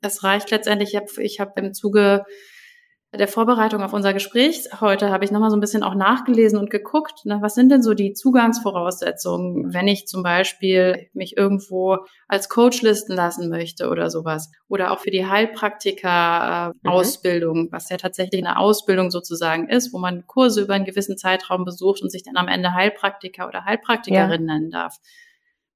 Es 0.00 0.24
reicht 0.24 0.50
letztendlich, 0.50 0.94
ich 0.94 0.96
habe 0.96 1.22
ich 1.22 1.38
hab 1.38 1.56
im 1.56 1.74
Zuge 1.74 2.24
der 3.14 3.28
Vorbereitung 3.28 3.82
auf 3.82 3.92
unser 3.92 4.14
Gespräch 4.14 4.70
heute 4.80 5.10
habe 5.10 5.26
ich 5.26 5.30
nochmal 5.30 5.50
so 5.50 5.56
ein 5.56 5.60
bisschen 5.60 5.82
auch 5.82 5.94
nachgelesen 5.94 6.58
und 6.58 6.70
geguckt, 6.70 7.26
ne, 7.26 7.40
was 7.42 7.54
sind 7.54 7.70
denn 7.70 7.82
so 7.82 7.92
die 7.92 8.14
Zugangsvoraussetzungen, 8.14 9.74
wenn 9.74 9.86
ich 9.86 10.06
zum 10.06 10.22
Beispiel 10.22 11.10
mich 11.12 11.36
irgendwo 11.36 11.98
als 12.26 12.48
Coach 12.48 12.80
listen 12.80 13.14
lassen 13.14 13.50
möchte 13.50 13.90
oder 13.90 14.08
sowas. 14.08 14.50
Oder 14.66 14.92
auch 14.92 15.00
für 15.00 15.10
die 15.10 15.26
Heilpraktiker-Ausbildung, 15.26 17.64
mhm. 17.64 17.68
was 17.70 17.90
ja 17.90 17.98
tatsächlich 17.98 18.42
eine 18.42 18.56
Ausbildung 18.56 19.10
sozusagen 19.10 19.68
ist, 19.68 19.92
wo 19.92 19.98
man 19.98 20.26
Kurse 20.26 20.62
über 20.62 20.72
einen 20.72 20.86
gewissen 20.86 21.18
Zeitraum 21.18 21.66
besucht 21.66 22.00
und 22.00 22.10
sich 22.10 22.22
dann 22.22 22.38
am 22.38 22.48
Ende 22.48 22.72
Heilpraktiker 22.72 23.46
oder 23.46 23.66
Heilpraktikerin 23.66 24.48
ja. 24.48 24.54
nennen 24.54 24.70
darf. 24.70 24.96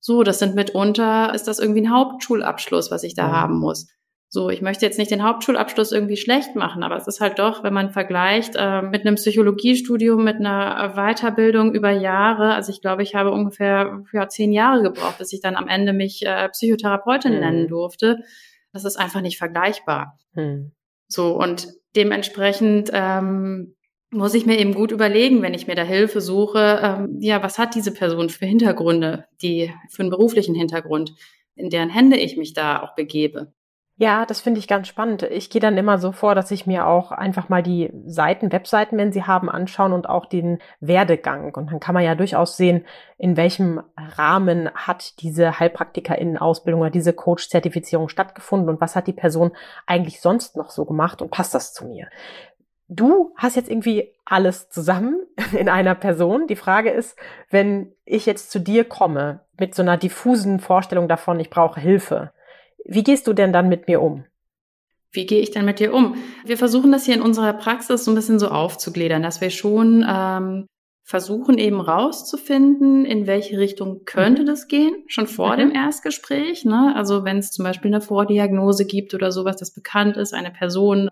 So, 0.00 0.22
das 0.22 0.38
sind 0.38 0.54
mitunter, 0.54 1.34
ist 1.34 1.48
das 1.48 1.58
irgendwie 1.58 1.82
ein 1.82 1.92
Hauptschulabschluss, 1.92 2.90
was 2.90 3.02
ich 3.02 3.14
da 3.14 3.26
ja. 3.26 3.32
haben 3.32 3.58
muss. 3.58 3.88
So, 4.36 4.50
ich 4.50 4.60
möchte 4.60 4.84
jetzt 4.84 4.98
nicht 4.98 5.10
den 5.10 5.22
Hauptschulabschluss 5.22 5.92
irgendwie 5.92 6.18
schlecht 6.18 6.56
machen, 6.56 6.82
aber 6.82 6.94
es 6.98 7.06
ist 7.06 7.22
halt 7.22 7.38
doch, 7.38 7.64
wenn 7.64 7.72
man 7.72 7.88
vergleicht 7.88 8.52
äh, 8.54 8.82
mit 8.82 9.06
einem 9.06 9.14
Psychologiestudium, 9.14 10.22
mit 10.22 10.36
einer 10.36 10.92
Weiterbildung 10.94 11.72
über 11.72 11.90
Jahre, 11.90 12.52
also 12.52 12.70
ich 12.70 12.82
glaube, 12.82 13.02
ich 13.02 13.14
habe 13.14 13.30
ungefähr 13.30 14.04
ja, 14.12 14.28
zehn 14.28 14.52
Jahre 14.52 14.82
gebraucht, 14.82 15.16
bis 15.16 15.32
ich 15.32 15.40
dann 15.40 15.56
am 15.56 15.68
Ende 15.68 15.94
mich 15.94 16.26
äh, 16.26 16.50
Psychotherapeutin 16.50 17.32
mhm. 17.32 17.40
nennen 17.40 17.68
durfte. 17.68 18.18
Das 18.74 18.84
ist 18.84 18.96
einfach 18.96 19.22
nicht 19.22 19.38
vergleichbar. 19.38 20.18
Mhm. 20.34 20.72
So, 21.08 21.34
und 21.34 21.68
dementsprechend 21.96 22.90
ähm, 22.92 23.74
muss 24.10 24.34
ich 24.34 24.44
mir 24.44 24.58
eben 24.58 24.74
gut 24.74 24.92
überlegen, 24.92 25.40
wenn 25.40 25.54
ich 25.54 25.66
mir 25.66 25.76
da 25.76 25.82
Hilfe 25.82 26.20
suche, 26.20 26.80
ähm, 26.82 27.16
ja, 27.22 27.42
was 27.42 27.58
hat 27.58 27.74
diese 27.74 27.94
Person 27.94 28.28
für 28.28 28.44
Hintergründe, 28.44 29.24
die 29.40 29.72
für 29.88 30.02
einen 30.02 30.10
beruflichen 30.10 30.54
Hintergrund, 30.54 31.14
in 31.54 31.70
deren 31.70 31.88
Hände 31.88 32.18
ich 32.18 32.36
mich 32.36 32.52
da 32.52 32.82
auch 32.82 32.94
begebe. 32.94 33.54
Ja, 33.98 34.26
das 34.26 34.42
finde 34.42 34.60
ich 34.60 34.68
ganz 34.68 34.88
spannend. 34.88 35.22
Ich 35.22 35.48
gehe 35.48 35.60
dann 35.60 35.78
immer 35.78 35.96
so 35.96 36.12
vor, 36.12 36.34
dass 36.34 36.50
ich 36.50 36.66
mir 36.66 36.86
auch 36.86 37.12
einfach 37.12 37.48
mal 37.48 37.62
die 37.62 37.90
Seiten, 38.04 38.52
Webseiten, 38.52 38.98
wenn 38.98 39.10
sie 39.10 39.22
haben, 39.22 39.48
anschauen 39.48 39.94
und 39.94 40.06
auch 40.06 40.26
den 40.26 40.58
Werdegang. 40.80 41.54
Und 41.54 41.72
dann 41.72 41.80
kann 41.80 41.94
man 41.94 42.04
ja 42.04 42.14
durchaus 42.14 42.58
sehen, 42.58 42.84
in 43.16 43.38
welchem 43.38 43.80
Rahmen 43.96 44.68
hat 44.74 45.22
diese 45.22 45.58
Heilpraktikerinnen-Ausbildung 45.58 46.82
oder 46.82 46.90
diese 46.90 47.14
Coach-Zertifizierung 47.14 48.10
stattgefunden 48.10 48.68
und 48.68 48.82
was 48.82 48.96
hat 48.96 49.06
die 49.06 49.14
Person 49.14 49.52
eigentlich 49.86 50.20
sonst 50.20 50.56
noch 50.56 50.68
so 50.68 50.84
gemacht 50.84 51.22
und 51.22 51.30
passt 51.30 51.54
das 51.54 51.72
zu 51.72 51.86
mir? 51.86 52.08
Du 52.88 53.32
hast 53.36 53.56
jetzt 53.56 53.70
irgendwie 53.70 54.12
alles 54.26 54.68
zusammen 54.68 55.22
in 55.58 55.70
einer 55.70 55.94
Person. 55.94 56.46
Die 56.48 56.56
Frage 56.56 56.90
ist, 56.90 57.16
wenn 57.48 57.94
ich 58.04 58.26
jetzt 58.26 58.50
zu 58.50 58.58
dir 58.58 58.84
komme 58.84 59.40
mit 59.58 59.74
so 59.74 59.80
einer 59.80 59.96
diffusen 59.96 60.60
Vorstellung 60.60 61.08
davon, 61.08 61.40
ich 61.40 61.48
brauche 61.48 61.80
Hilfe, 61.80 62.32
wie 62.88 63.02
gehst 63.02 63.26
du 63.26 63.32
denn 63.32 63.52
dann 63.52 63.68
mit 63.68 63.88
mir 63.88 64.00
um? 64.00 64.24
Wie 65.12 65.26
gehe 65.26 65.40
ich 65.40 65.50
denn 65.50 65.64
mit 65.64 65.80
dir 65.80 65.94
um? 65.94 66.16
Wir 66.44 66.58
versuchen 66.58 66.92
das 66.92 67.04
hier 67.04 67.14
in 67.14 67.22
unserer 67.22 67.52
Praxis 67.52 68.04
so 68.04 68.10
ein 68.10 68.14
bisschen 68.14 68.38
so 68.38 68.48
aufzugliedern, 68.48 69.22
dass 69.22 69.40
wir 69.40 69.50
schon 69.50 70.04
ähm, 70.08 70.66
versuchen 71.04 71.56
eben 71.56 71.80
rauszufinden, 71.80 73.04
in 73.04 73.26
welche 73.28 73.58
Richtung 73.58 74.04
könnte 74.04 74.42
mhm. 74.42 74.46
das 74.46 74.66
gehen, 74.66 75.04
schon 75.06 75.28
vor 75.28 75.54
mhm. 75.54 75.58
dem 75.58 75.70
Erstgespräch. 75.72 76.64
Ne? 76.64 76.92
Also 76.96 77.24
wenn 77.24 77.38
es 77.38 77.52
zum 77.52 77.64
Beispiel 77.64 77.94
eine 77.94 78.00
Vordiagnose 78.00 78.86
gibt 78.86 79.14
oder 79.14 79.30
sowas, 79.30 79.56
das 79.56 79.72
bekannt 79.72 80.16
ist, 80.16 80.34
eine 80.34 80.50
Person 80.50 81.10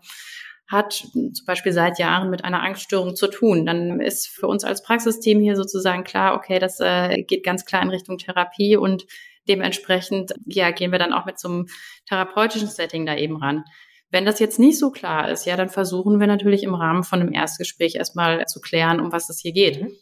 hat 0.67 0.95
zum 0.95 1.47
Beispiel 1.47 1.73
seit 1.73 1.99
Jahren 1.99 2.31
mit 2.31 2.45
einer 2.45 2.63
Angststörung 2.63 3.15
zu 3.15 3.29
tun, 3.29 3.67
dann 3.67 4.01
ist 4.01 4.27
für 4.27 4.49
uns 4.49 4.65
als 4.65 4.83
Praxisteam 4.83 5.41
hier 5.41 5.57
sozusagen 5.57 6.05
klar, 6.05 6.35
okay, 6.35 6.59
das 6.59 6.81
äh, 6.81 7.23
geht 7.23 7.45
ganz 7.45 7.65
klar 7.65 7.83
in 7.83 7.91
Richtung 7.91 8.19
Therapie 8.19 8.77
und 8.77 9.07
dementsprechend 9.49 10.33
ja, 10.47 10.71
gehen 10.71 10.93
wir 10.93 10.99
dann 10.99 11.13
auch 11.13 11.27
mit 11.27 11.39
so 11.39 11.49
einem 11.49 11.67
therapeutischen 12.09 12.69
Setting 12.69 13.07
da 13.07 13.17
eben 13.17 13.37
ran. 13.37 13.65
Wenn 14.11 14.27
das 14.27 14.39
jetzt 14.39 14.59
nicht 14.59 14.79
so 14.79 14.91
klar 14.91 15.29
ist, 15.31 15.45
ja, 15.45 15.57
dann 15.57 15.69
versuchen 15.69 16.21
wir 16.21 16.27
natürlich 16.27 16.63
im 16.63 16.75
Rahmen 16.75 17.03
von 17.03 17.21
einem 17.21 17.33
Erstgespräch 17.33 17.97
erstmal 17.97 18.47
zu 18.47 18.61
klären, 18.61 19.01
um 19.01 19.13
was 19.13 19.29
es 19.29 19.41
hier 19.41 19.53
geht. 19.53 19.83
Mhm. 19.83 19.93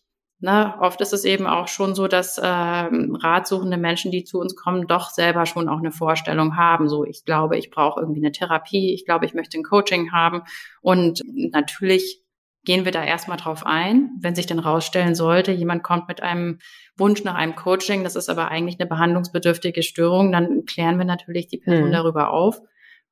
Na, 0.45 0.81
oft 0.81 1.01
ist 1.01 1.13
es 1.13 1.25
eben 1.25 1.47
auch 1.47 1.69
schon 1.69 1.95
so, 1.95 2.09
dass 2.09 2.37
äh, 2.37 2.45
ratsuchende 2.45 3.77
Menschen, 3.77 4.11
die 4.11 4.25
zu 4.25 4.41
uns 4.41 4.57
kommen, 4.57 4.89
doch 4.89 5.09
selber 5.11 5.47
schon 5.47 5.69
auch 5.69 5.79
eine 5.79 5.93
Vorstellung 5.93 6.57
haben. 6.57 6.89
So, 6.89 7.05
ich 7.05 7.25
glaube, 7.25 7.57
ich 7.57 7.71
brauche 7.71 8.01
irgendwie 8.01 8.21
eine 8.21 8.33
Therapie, 8.33 8.93
ich 8.93 9.05
glaube, 9.05 9.25
ich 9.25 9.35
möchte 9.35 9.57
ein 9.57 9.63
Coaching 9.63 10.11
haben. 10.11 10.43
Und 10.81 11.23
natürlich 11.25 12.22
gehen 12.65 12.85
wir 12.85 12.93
da 12.93 13.05
erstmal 13.05 13.37
drauf 13.37 13.67
ein. 13.67 14.11
Wenn 14.21 14.35
sich 14.35 14.47
dann 14.47 14.59
rausstellen 14.59 15.15
sollte, 15.15 15.53
jemand 15.53 15.83
kommt 15.83 16.09
mit 16.09 16.23
einem 16.23 16.59
Wunsch 16.97 17.25
nach 17.25 17.35
einem 17.35 17.57
Coaching, 17.57 18.05
das 18.05 18.17
ist 18.17 18.29
aber 18.29 18.49
eigentlich 18.49 18.79
eine 18.79 18.89
behandlungsbedürftige 18.89 19.83
Störung, 19.83 20.33
dann 20.33 20.65
klären 20.65 20.99
wir 20.99 21.05
natürlich 21.05 21.49
die 21.49 21.59
Person 21.59 21.89
mhm. 21.89 21.93
darüber 21.93 22.31
auf 22.31 22.61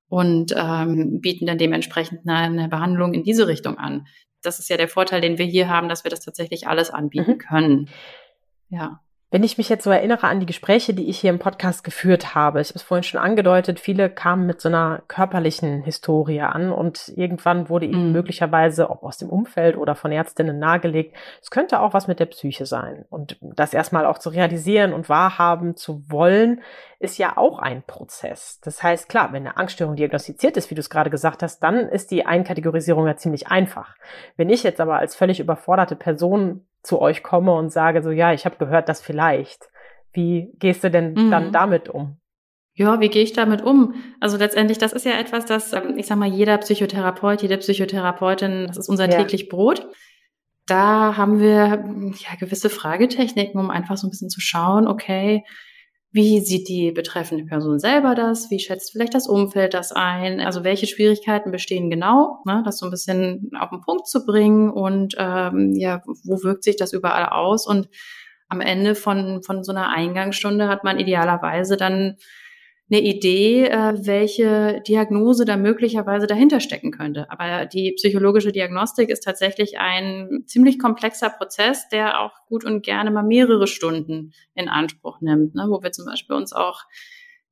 und 0.08 0.54
ähm, 0.56 1.20
bieten 1.20 1.46
dann 1.46 1.58
dementsprechend 1.58 2.28
eine, 2.28 2.60
eine, 2.60 2.68
Behandlung 2.68 3.14
in 3.14 3.22
diese 3.22 3.46
Richtung 3.46 3.78
an. 3.78 4.06
Das 4.42 4.58
ist 4.58 4.68
ja 4.68 4.76
der 4.76 4.88
Vorteil, 4.88 5.20
den 5.20 5.38
wir 5.38 5.46
hier 5.46 5.68
haben, 5.68 5.88
dass 5.88 6.04
wir 6.04 6.10
das 6.10 6.20
tatsächlich 6.20 6.66
alles 6.66 6.90
anbieten 6.90 7.32
mhm. 7.32 7.38
können. 7.38 7.88
Ja. 8.68 9.00
Wenn 9.32 9.44
ich 9.44 9.58
mich 9.58 9.68
jetzt 9.68 9.84
so 9.84 9.90
erinnere 9.90 10.26
an 10.26 10.40
die 10.40 10.46
Gespräche, 10.46 10.92
die 10.92 11.08
ich 11.08 11.20
hier 11.20 11.30
im 11.30 11.38
Podcast 11.38 11.84
geführt 11.84 12.34
habe, 12.34 12.60
ich 12.60 12.70
habe 12.70 12.78
es 12.78 12.82
vorhin 12.82 13.04
schon 13.04 13.20
angedeutet, 13.20 13.78
viele 13.78 14.10
kamen 14.10 14.44
mit 14.44 14.60
so 14.60 14.68
einer 14.68 15.02
körperlichen 15.06 15.82
Historie 15.84 16.40
an 16.40 16.72
und 16.72 17.12
irgendwann 17.14 17.68
wurde 17.68 17.86
ihnen 17.86 18.08
mhm. 18.08 18.12
möglicherweise, 18.12 18.90
ob 18.90 19.04
aus 19.04 19.18
dem 19.18 19.28
Umfeld 19.28 19.76
oder 19.76 19.94
von 19.94 20.10
Ärztinnen 20.10 20.58
nahegelegt, 20.58 21.16
es 21.40 21.50
könnte 21.50 21.78
auch 21.78 21.94
was 21.94 22.08
mit 22.08 22.18
der 22.18 22.26
Psyche 22.26 22.66
sein. 22.66 23.04
Und 23.08 23.38
das 23.40 23.72
erstmal 23.72 24.04
auch 24.04 24.18
zu 24.18 24.30
realisieren 24.30 24.92
und 24.92 25.08
wahrhaben 25.08 25.76
zu 25.76 26.02
wollen, 26.08 26.62
ist 26.98 27.16
ja 27.16 27.36
auch 27.36 27.60
ein 27.60 27.84
Prozess. 27.84 28.58
Das 28.64 28.82
heißt, 28.82 29.08
klar, 29.08 29.32
wenn 29.32 29.46
eine 29.46 29.56
Angststörung 29.56 29.94
diagnostiziert 29.94 30.56
ist, 30.56 30.70
wie 30.70 30.74
du 30.74 30.80
es 30.80 30.90
gerade 30.90 31.08
gesagt 31.08 31.44
hast, 31.44 31.60
dann 31.60 31.88
ist 31.88 32.10
die 32.10 32.26
Einkategorisierung 32.26 33.06
ja 33.06 33.16
ziemlich 33.16 33.46
einfach. 33.46 33.94
Wenn 34.36 34.50
ich 34.50 34.64
jetzt 34.64 34.80
aber 34.80 34.98
als 34.98 35.14
völlig 35.14 35.38
überforderte 35.38 35.94
Person 35.94 36.66
zu 36.82 37.00
euch 37.00 37.22
komme 37.22 37.52
und 37.52 37.70
sage 37.70 38.02
so, 38.02 38.10
ja, 38.10 38.32
ich 38.32 38.44
habe 38.44 38.56
gehört, 38.56 38.88
das 38.88 39.00
vielleicht. 39.00 39.68
Wie 40.12 40.50
gehst 40.58 40.82
du 40.82 40.90
denn 40.90 41.14
mhm. 41.14 41.30
dann 41.30 41.52
damit 41.52 41.88
um? 41.88 42.16
Ja, 42.74 43.00
wie 43.00 43.08
gehe 43.08 43.22
ich 43.22 43.32
damit 43.32 43.62
um? 43.62 43.94
Also 44.20 44.36
letztendlich, 44.36 44.78
das 44.78 44.92
ist 44.92 45.04
ja 45.04 45.12
etwas, 45.12 45.44
das, 45.44 45.72
ähm, 45.72 45.98
ich 45.98 46.06
sag 46.06 46.16
mal, 46.16 46.28
jeder 46.28 46.56
Psychotherapeut, 46.58 47.42
jede 47.42 47.58
Psychotherapeutin, 47.58 48.66
das 48.66 48.78
ist 48.78 48.88
unser 48.88 49.10
ja. 49.10 49.18
täglich 49.18 49.48
Brot. 49.48 49.86
Da 50.66 51.16
haben 51.16 51.40
wir 51.40 51.84
ja 52.16 52.36
gewisse 52.38 52.70
Fragetechniken, 52.70 53.60
um 53.60 53.70
einfach 53.70 53.96
so 53.96 54.06
ein 54.06 54.10
bisschen 54.10 54.30
zu 54.30 54.40
schauen, 54.40 54.86
okay, 54.86 55.44
wie 56.12 56.40
sieht 56.40 56.68
die 56.68 56.90
betreffende 56.90 57.44
Person 57.44 57.78
selber 57.78 58.14
das? 58.14 58.50
Wie 58.50 58.58
schätzt 58.58 58.90
vielleicht 58.92 59.14
das 59.14 59.28
Umfeld 59.28 59.74
das 59.74 59.92
ein? 59.92 60.40
Also 60.40 60.64
welche 60.64 60.86
Schwierigkeiten 60.86 61.52
bestehen 61.52 61.88
genau? 61.88 62.42
Ne, 62.44 62.62
das 62.64 62.78
so 62.78 62.86
ein 62.86 62.90
bisschen 62.90 63.50
auf 63.58 63.70
den 63.70 63.80
Punkt 63.80 64.08
zu 64.08 64.26
bringen 64.26 64.70
und 64.70 65.14
ähm, 65.18 65.72
ja, 65.76 66.02
wo 66.24 66.42
wirkt 66.42 66.64
sich 66.64 66.76
das 66.76 66.92
überall 66.92 67.26
aus? 67.26 67.66
Und 67.66 67.88
am 68.48 68.60
Ende 68.60 68.96
von, 68.96 69.42
von 69.44 69.62
so 69.62 69.70
einer 69.70 69.90
Eingangsstunde 69.90 70.66
hat 70.66 70.82
man 70.82 70.98
idealerweise 70.98 71.76
dann 71.76 72.16
eine 72.90 73.00
Idee, 73.00 73.66
äh, 73.66 73.94
welche 74.04 74.82
Diagnose 74.86 75.44
da 75.44 75.56
möglicherweise 75.56 76.26
dahinter 76.26 76.60
stecken 76.60 76.90
könnte. 76.90 77.30
Aber 77.30 77.66
die 77.66 77.92
psychologische 77.92 78.52
Diagnostik 78.52 79.10
ist 79.10 79.22
tatsächlich 79.22 79.78
ein 79.78 80.42
ziemlich 80.46 80.78
komplexer 80.78 81.30
Prozess, 81.30 81.88
der 81.88 82.20
auch 82.20 82.32
gut 82.46 82.64
und 82.64 82.82
gerne 82.82 83.10
mal 83.10 83.22
mehrere 83.22 83.68
Stunden 83.68 84.32
in 84.54 84.68
Anspruch 84.68 85.20
nimmt, 85.20 85.54
ne? 85.54 85.66
wo 85.68 85.82
wir 85.82 85.92
zum 85.92 86.06
Beispiel 86.06 86.34
uns 86.34 86.52
auch 86.52 86.84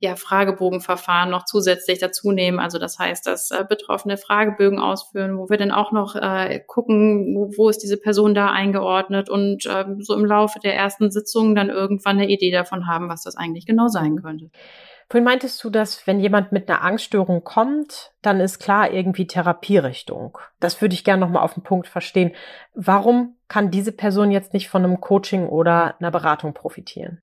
ja, 0.00 0.14
Fragebogenverfahren 0.14 1.30
noch 1.30 1.44
zusätzlich 1.44 1.98
dazu 1.98 2.30
nehmen. 2.30 2.60
Also 2.60 2.78
das 2.78 2.98
heißt, 2.98 3.26
dass 3.26 3.50
äh, 3.50 3.64
Betroffene 3.68 4.16
Fragebögen 4.16 4.78
ausführen, 4.78 5.36
wo 5.36 5.48
wir 5.50 5.56
dann 5.56 5.72
auch 5.72 5.90
noch 5.90 6.14
äh, 6.14 6.60
gucken, 6.66 7.34
wo, 7.34 7.50
wo 7.56 7.68
ist 7.68 7.82
diese 7.82 7.96
Person 7.96 8.34
da 8.34 8.50
eingeordnet 8.50 9.28
und 9.28 9.66
äh, 9.66 9.84
so 9.98 10.14
im 10.14 10.24
Laufe 10.24 10.60
der 10.60 10.76
ersten 10.76 11.10
Sitzung 11.10 11.56
dann 11.56 11.68
irgendwann 11.68 12.18
eine 12.18 12.28
Idee 12.28 12.52
davon 12.52 12.86
haben, 12.86 13.08
was 13.08 13.24
das 13.24 13.36
eigentlich 13.36 13.66
genau 13.66 13.88
sein 13.88 14.22
könnte. 14.22 14.50
Vorhin 15.10 15.24
meintest 15.24 15.64
du, 15.64 15.70
dass 15.70 16.06
wenn 16.06 16.20
jemand 16.20 16.52
mit 16.52 16.68
einer 16.68 16.82
Angststörung 16.82 17.42
kommt, 17.42 18.12
dann 18.20 18.40
ist 18.40 18.58
klar 18.58 18.92
irgendwie 18.92 19.26
Therapierichtung. 19.26 20.36
Das 20.60 20.82
würde 20.82 20.94
ich 20.94 21.02
gerne 21.02 21.20
nochmal 21.20 21.42
auf 21.42 21.54
den 21.54 21.62
Punkt 21.62 21.88
verstehen. 21.88 22.32
Warum 22.74 23.36
kann 23.48 23.70
diese 23.70 23.92
Person 23.92 24.30
jetzt 24.30 24.52
nicht 24.52 24.68
von 24.68 24.84
einem 24.84 25.00
Coaching 25.00 25.46
oder 25.46 25.98
einer 25.98 26.10
Beratung 26.10 26.52
profitieren? 26.52 27.22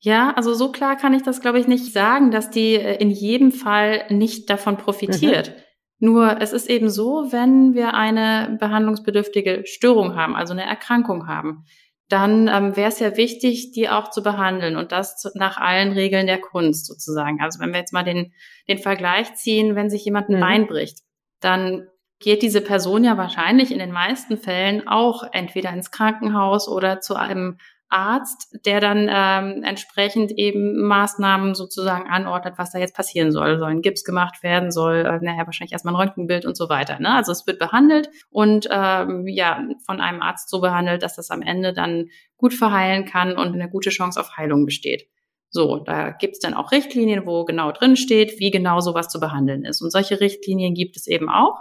Ja, 0.00 0.32
also 0.34 0.52
so 0.52 0.72
klar 0.72 0.96
kann 0.96 1.14
ich 1.14 1.22
das, 1.22 1.40
glaube 1.40 1.60
ich, 1.60 1.68
nicht 1.68 1.92
sagen, 1.92 2.32
dass 2.32 2.50
die 2.50 2.74
äh, 2.74 2.96
in 2.96 3.10
jedem 3.10 3.52
Fall 3.52 4.04
nicht 4.08 4.50
davon 4.50 4.76
profitiert. 4.76 5.50
Mhm. 5.50 5.62
Nur 6.08 6.40
es 6.40 6.52
ist 6.52 6.68
eben 6.68 6.90
so, 6.90 7.28
wenn 7.30 7.74
wir 7.74 7.94
eine 7.94 8.56
behandlungsbedürftige 8.58 9.62
Störung 9.64 10.16
haben, 10.16 10.34
also 10.34 10.52
eine 10.52 10.64
Erkrankung 10.64 11.28
haben, 11.28 11.66
dann 12.08 12.48
ähm, 12.48 12.76
wäre 12.76 12.88
es 12.88 12.98
ja 12.98 13.16
wichtig, 13.16 13.72
die 13.72 13.88
auch 13.88 14.10
zu 14.10 14.22
behandeln 14.22 14.76
und 14.76 14.92
das 14.92 15.16
zu, 15.16 15.30
nach 15.34 15.56
allen 15.56 15.92
Regeln 15.92 16.26
der 16.26 16.40
Kunst 16.40 16.86
sozusagen. 16.86 17.40
Also 17.40 17.60
wenn 17.60 17.70
wir 17.72 17.80
jetzt 17.80 17.92
mal 17.92 18.04
den, 18.04 18.32
den 18.68 18.78
Vergleich 18.78 19.34
ziehen, 19.34 19.74
wenn 19.76 19.88
sich 19.88 20.04
jemand 20.04 20.28
ein 20.28 20.36
mhm. 20.36 20.40
Bein 20.40 20.66
bricht, 20.66 20.98
dann 21.40 21.88
geht 22.18 22.42
diese 22.42 22.60
Person 22.60 23.04
ja 23.04 23.16
wahrscheinlich 23.16 23.72
in 23.72 23.78
den 23.78 23.92
meisten 23.92 24.36
Fällen 24.36 24.86
auch 24.86 25.24
entweder 25.32 25.70
ins 25.70 25.90
Krankenhaus 25.90 26.68
oder 26.68 27.00
zu 27.00 27.16
einem 27.16 27.58
Arzt, 27.92 28.58
der 28.64 28.80
dann 28.80 29.08
ähm, 29.10 29.62
entsprechend 29.62 30.32
eben 30.32 30.80
Maßnahmen 30.80 31.54
sozusagen 31.54 32.08
anordnet, 32.08 32.54
was 32.56 32.72
da 32.72 32.78
jetzt 32.78 32.96
passieren 32.96 33.32
soll. 33.32 33.58
Soll 33.58 33.70
ein 33.70 33.82
Gips 33.82 34.04
gemacht 34.04 34.42
werden, 34.42 34.70
soll 34.70 35.06
äh, 35.06 35.24
naja, 35.24 35.46
wahrscheinlich 35.46 35.72
erstmal 35.72 35.94
ein 35.94 36.00
Röntgenbild 36.00 36.46
und 36.46 36.56
so 36.56 36.68
weiter. 36.68 36.98
Ne? 36.98 37.14
Also 37.14 37.32
es 37.32 37.46
wird 37.46 37.58
behandelt 37.58 38.08
und 38.30 38.68
ähm, 38.70 39.26
ja, 39.26 39.62
von 39.86 40.00
einem 40.00 40.22
Arzt 40.22 40.48
so 40.48 40.60
behandelt, 40.60 41.02
dass 41.02 41.16
das 41.16 41.30
am 41.30 41.42
Ende 41.42 41.72
dann 41.72 42.06
gut 42.36 42.54
verheilen 42.54 43.04
kann 43.04 43.36
und 43.36 43.52
eine 43.52 43.68
gute 43.68 43.90
Chance 43.90 44.18
auf 44.18 44.36
Heilung 44.36 44.64
besteht. 44.64 45.08
So, 45.50 45.76
da 45.76 46.12
gibt's 46.12 46.38
dann 46.38 46.54
auch 46.54 46.72
Richtlinien, 46.72 47.26
wo 47.26 47.44
genau 47.44 47.72
drin 47.72 47.96
steht, 47.96 48.40
wie 48.40 48.50
genau 48.50 48.80
sowas 48.80 49.08
zu 49.08 49.20
behandeln 49.20 49.66
ist. 49.66 49.82
Und 49.82 49.90
solche 49.90 50.18
Richtlinien 50.18 50.72
gibt 50.72 50.96
es 50.96 51.06
eben 51.06 51.28
auch 51.28 51.58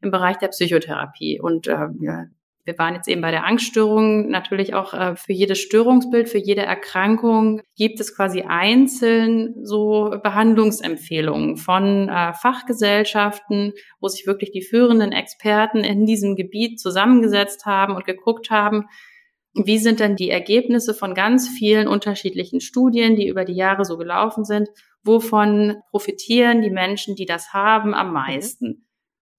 im 0.00 0.12
Bereich 0.12 0.38
der 0.38 0.48
Psychotherapie. 0.48 1.40
Und 1.40 1.66
äh, 1.66 1.88
Wir 2.64 2.78
waren 2.78 2.94
jetzt 2.94 3.08
eben 3.08 3.22
bei 3.22 3.32
der 3.32 3.44
Angststörung. 3.44 4.28
Natürlich 4.28 4.72
auch 4.74 4.94
äh, 4.94 5.16
für 5.16 5.32
jedes 5.32 5.58
Störungsbild, 5.58 6.28
für 6.28 6.38
jede 6.38 6.62
Erkrankung 6.62 7.60
gibt 7.76 7.98
es 7.98 8.14
quasi 8.14 8.42
einzeln 8.42 9.54
so 9.64 10.14
Behandlungsempfehlungen 10.22 11.56
von 11.56 12.08
äh, 12.08 12.32
Fachgesellschaften, 12.34 13.72
wo 14.00 14.08
sich 14.08 14.26
wirklich 14.26 14.52
die 14.52 14.62
führenden 14.62 15.10
Experten 15.10 15.78
in 15.78 16.06
diesem 16.06 16.36
Gebiet 16.36 16.78
zusammengesetzt 16.80 17.66
haben 17.66 17.96
und 17.96 18.04
geguckt 18.04 18.50
haben, 18.50 18.86
wie 19.54 19.78
sind 19.78 20.00
denn 20.00 20.16
die 20.16 20.30
Ergebnisse 20.30 20.94
von 20.94 21.14
ganz 21.14 21.48
vielen 21.48 21.86
unterschiedlichen 21.86 22.60
Studien, 22.60 23.16
die 23.16 23.28
über 23.28 23.44
die 23.44 23.54
Jahre 23.54 23.84
so 23.84 23.98
gelaufen 23.98 24.44
sind? 24.44 24.68
Wovon 25.02 25.76
profitieren 25.90 26.62
die 26.62 26.70
Menschen, 26.70 27.16
die 27.16 27.26
das 27.26 27.52
haben, 27.52 27.92
am 27.92 28.12
meisten? 28.12 28.86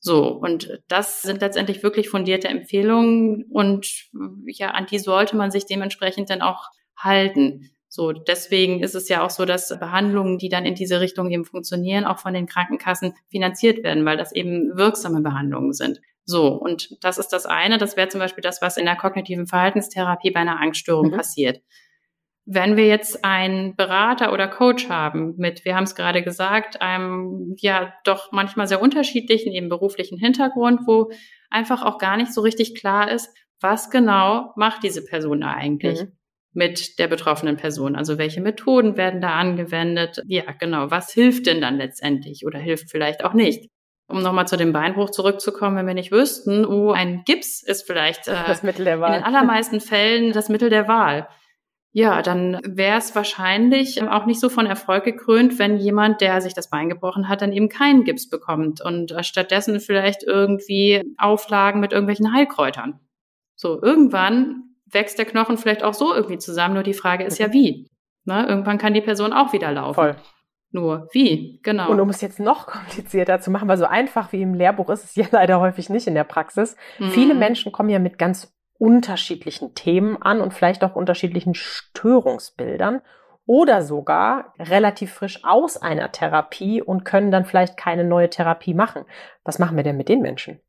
So, 0.06 0.28
und 0.28 0.82
das 0.89 1.22
sind 1.22 1.39
letztendlich 1.39 1.82
wirklich 1.82 2.10
fundierte 2.10 2.50
Empfehlungen 2.50 3.46
und 3.50 4.10
ja, 4.46 4.72
an 4.72 4.86
die 4.86 5.00
sollte 5.00 5.38
man 5.38 5.50
sich 5.50 5.66
dementsprechend 5.66 6.30
dann 6.30 6.42
auch 6.42 6.66
halten. 6.98 7.72
So, 7.88 8.12
deswegen 8.12 8.84
ist 8.84 8.96
es 8.96 9.08
ja 9.08 9.24
auch 9.24 9.30
so, 9.30 9.46
dass 9.46 9.70
Behandlungen, 9.80 10.39
die 10.39 10.50
dann 10.50 10.66
in 10.66 10.76
diese 10.76 11.00
Richtung 11.00 11.32
eben 11.32 11.46
funktionieren, 11.46 12.04
auch 12.04 12.20
von 12.20 12.34
den 12.34 12.48
Krankenkassen 12.48 13.13
finanziert 13.30 13.82
werden, 13.86 14.04
weil 14.04 14.18
das 14.18 14.34
eben 14.34 14.76
wirksame 14.76 15.22
Behandlungen 15.22 15.72
sind. 15.72 16.02
So, 16.26 16.50
und 16.50 16.98
das 17.02 17.18
ist 17.18 17.30
das 17.30 17.46
eine. 17.46 17.78
Das 17.78 17.96
wäre 17.96 18.10
zum 18.10 18.20
Beispiel 18.20 18.42
das, 18.42 18.62
was 18.62 18.76
in 18.76 18.86
der 18.86 18.98
kognitiven 18.98 19.48
Verhaltenstherapie 19.48 20.32
bei 20.32 20.42
einer 20.42 20.60
Angststörung 20.60 21.12
mhm. 21.12 21.16
passiert. 21.16 21.62
Wenn 22.45 22.75
wir 22.75 22.88
jetzt 22.88 23.23
einen 23.23 23.75
Berater 23.75 24.34
oder 24.34 24.49
Coach 24.49 24.89
haben 24.89 25.34
mit, 25.38 25.63
wir 25.63 25.75
haben 25.75 25.86
es 25.86 25.95
gerade 25.95 26.23
gesagt, 26.23 26.82
einem 26.82 27.56
ja 27.60 27.93
doch 28.03 28.34
manchmal 28.34 28.67
sehr 28.67 28.82
unterschiedlichen, 28.82 29.53
eben 29.53 29.69
beruflichen 29.69 30.17
Hintergrund, 30.17 30.82
wo 30.86 31.10
einfach 31.49 31.84
auch 31.84 31.97
gar 31.99 32.17
nicht 32.17 32.34
so 32.34 32.41
richtig 32.41 32.75
klar 32.75 33.10
ist, 33.10 33.34
was 33.62 33.89
genau 33.89 34.51
macht 34.58 34.84
diese 34.84 35.06
Person 35.06 35.41
da 35.41 35.51
eigentlich 35.51 36.01
mhm. 36.01 36.12
mit 36.51 36.99
der 36.99 37.08
betroffenen 37.08 37.56
Person? 37.56 37.95
Also 37.95 38.17
welche 38.17 38.41
Methoden 38.41 38.97
werden 38.97 39.21
da 39.21 39.36
angewendet? 39.36 40.21
Ja, 40.27 40.51
genau. 40.60 40.91
Was 40.91 41.13
hilft 41.13 41.45
denn 41.45 41.62
dann 41.62 41.77
letztendlich 41.77 42.45
oder 42.45 42.60
hilft 42.60 42.91
vielleicht 42.91 43.23
auch 43.23 43.34
nicht? 43.34 43.69
Um 44.08 44.21
nochmal 44.21 44.49
zu 44.49 44.58
dem 44.58 44.73
Beinbruch 44.73 45.12
zurückzukommen, 45.12 45.77
wenn 45.77 45.88
wir 45.88 45.93
nicht 45.93 46.12
wüssten, 46.12 46.65
oh, 46.65 46.91
ein 46.91 47.23
Gips 47.23 47.63
ist 47.63 47.88
vielleicht 47.88 48.27
äh, 48.27 48.36
das 48.45 48.62
Mittel 48.62 48.84
der 48.84 48.99
Wahl. 48.99 49.13
in 49.13 49.21
den 49.21 49.23
allermeisten 49.23 49.79
Fällen 49.79 50.34
das 50.34 50.49
Mittel 50.49 50.69
der 50.69 50.89
Wahl 50.89 51.29
ja, 51.95 52.23
dann 52.23 52.60
wäre 52.65 52.97
es 52.97 53.15
wahrscheinlich 53.15 54.01
auch 54.01 54.25
nicht 54.25 54.39
so 54.39 54.49
von 54.49 54.65
Erfolg 54.65 55.03
gekrönt, 55.03 55.60
wenn 55.60 55.77
jemand, 55.77 56.21
der 56.21 56.41
sich 56.41 56.56
das 56.56 56.71
Bein 56.71 56.89
gebrochen 56.89 57.29
hat, 57.29 57.43
dann 57.43 57.53
eben 57.53 57.69
keinen 57.69 58.03
Gips 58.03 58.27
bekommt 58.27 58.82
und 58.82 59.12
äh, 59.12 59.23
stattdessen 59.23 59.79
vielleicht 59.79 60.23
irgendwie 60.23 61.03
Auflagen 61.19 61.79
mit 61.79 61.91
irgendwelchen 61.93 62.34
Heilkräutern. 62.34 62.99
So, 63.56 63.79
irgendwann 63.82 64.75
wächst 64.88 65.19
der 65.19 65.25
Knochen 65.25 65.60
vielleicht 65.60 65.84
auch 65.84 65.93
so 65.93 66.13
irgendwie 66.13 66.39
zusammen, 66.39 66.73
nur 66.73 66.84
die 66.84 66.95
Frage 66.95 67.25
ist 67.25 67.38
ja 67.38 67.47
mhm. 67.47 67.53
wie. 67.53 67.88
Ne? 68.25 68.45
Irgendwann 68.47 68.79
kann 68.79 68.95
die 68.95 69.01
Person 69.01 69.32
auch 69.32 69.53
wieder 69.53 69.71
laufen. 69.71 69.95
Voll. 69.95 70.15
Nur 70.71 71.08
wie, 71.12 71.60
genau. 71.62 71.91
Und 71.91 71.99
um 71.99 72.10
es 72.10 72.21
jetzt 72.21 72.39
noch 72.39 72.65
komplizierter 72.67 73.39
zu 73.39 73.51
machen, 73.51 73.67
weil 73.67 73.77
so 73.77 73.86
einfach 73.86 74.32
wie 74.32 74.41
im 74.41 74.56
Lehrbuch 74.56 74.89
ist 74.89 75.03
es 75.03 75.15
ja 75.15 75.25
leider 75.32 75.60
häufig 75.60 75.89
nicht 75.89 76.08
in 76.08 76.15
der 76.15 76.23
Praxis. 76.23 76.75
Mhm. 76.97 77.12
Viele 77.12 77.36
Menschen 77.36 77.71
kommen 77.71 77.89
ja 77.89 77.99
mit 77.99 78.17
ganz 78.17 78.53
unterschiedlichen 78.77 79.75
Themen 79.75 80.21
an 80.21 80.41
und 80.41 80.53
vielleicht 80.53 80.83
auch 80.83 80.95
unterschiedlichen 80.95 81.55
Störungsbildern 81.55 83.01
oder 83.45 83.81
sogar 83.81 84.53
relativ 84.57 85.13
frisch 85.13 85.43
aus 85.43 85.77
einer 85.77 86.12
Therapie 86.12 86.81
und 86.81 87.03
können 87.03 87.31
dann 87.31 87.45
vielleicht 87.45 87.77
keine 87.77 88.03
neue 88.03 88.29
Therapie 88.29 88.73
machen. 88.73 89.03
Was 89.43 89.59
machen 89.59 89.75
wir 89.75 89.83
denn 89.83 89.97
mit 89.97 90.09
den 90.09 90.21
Menschen? 90.21 90.59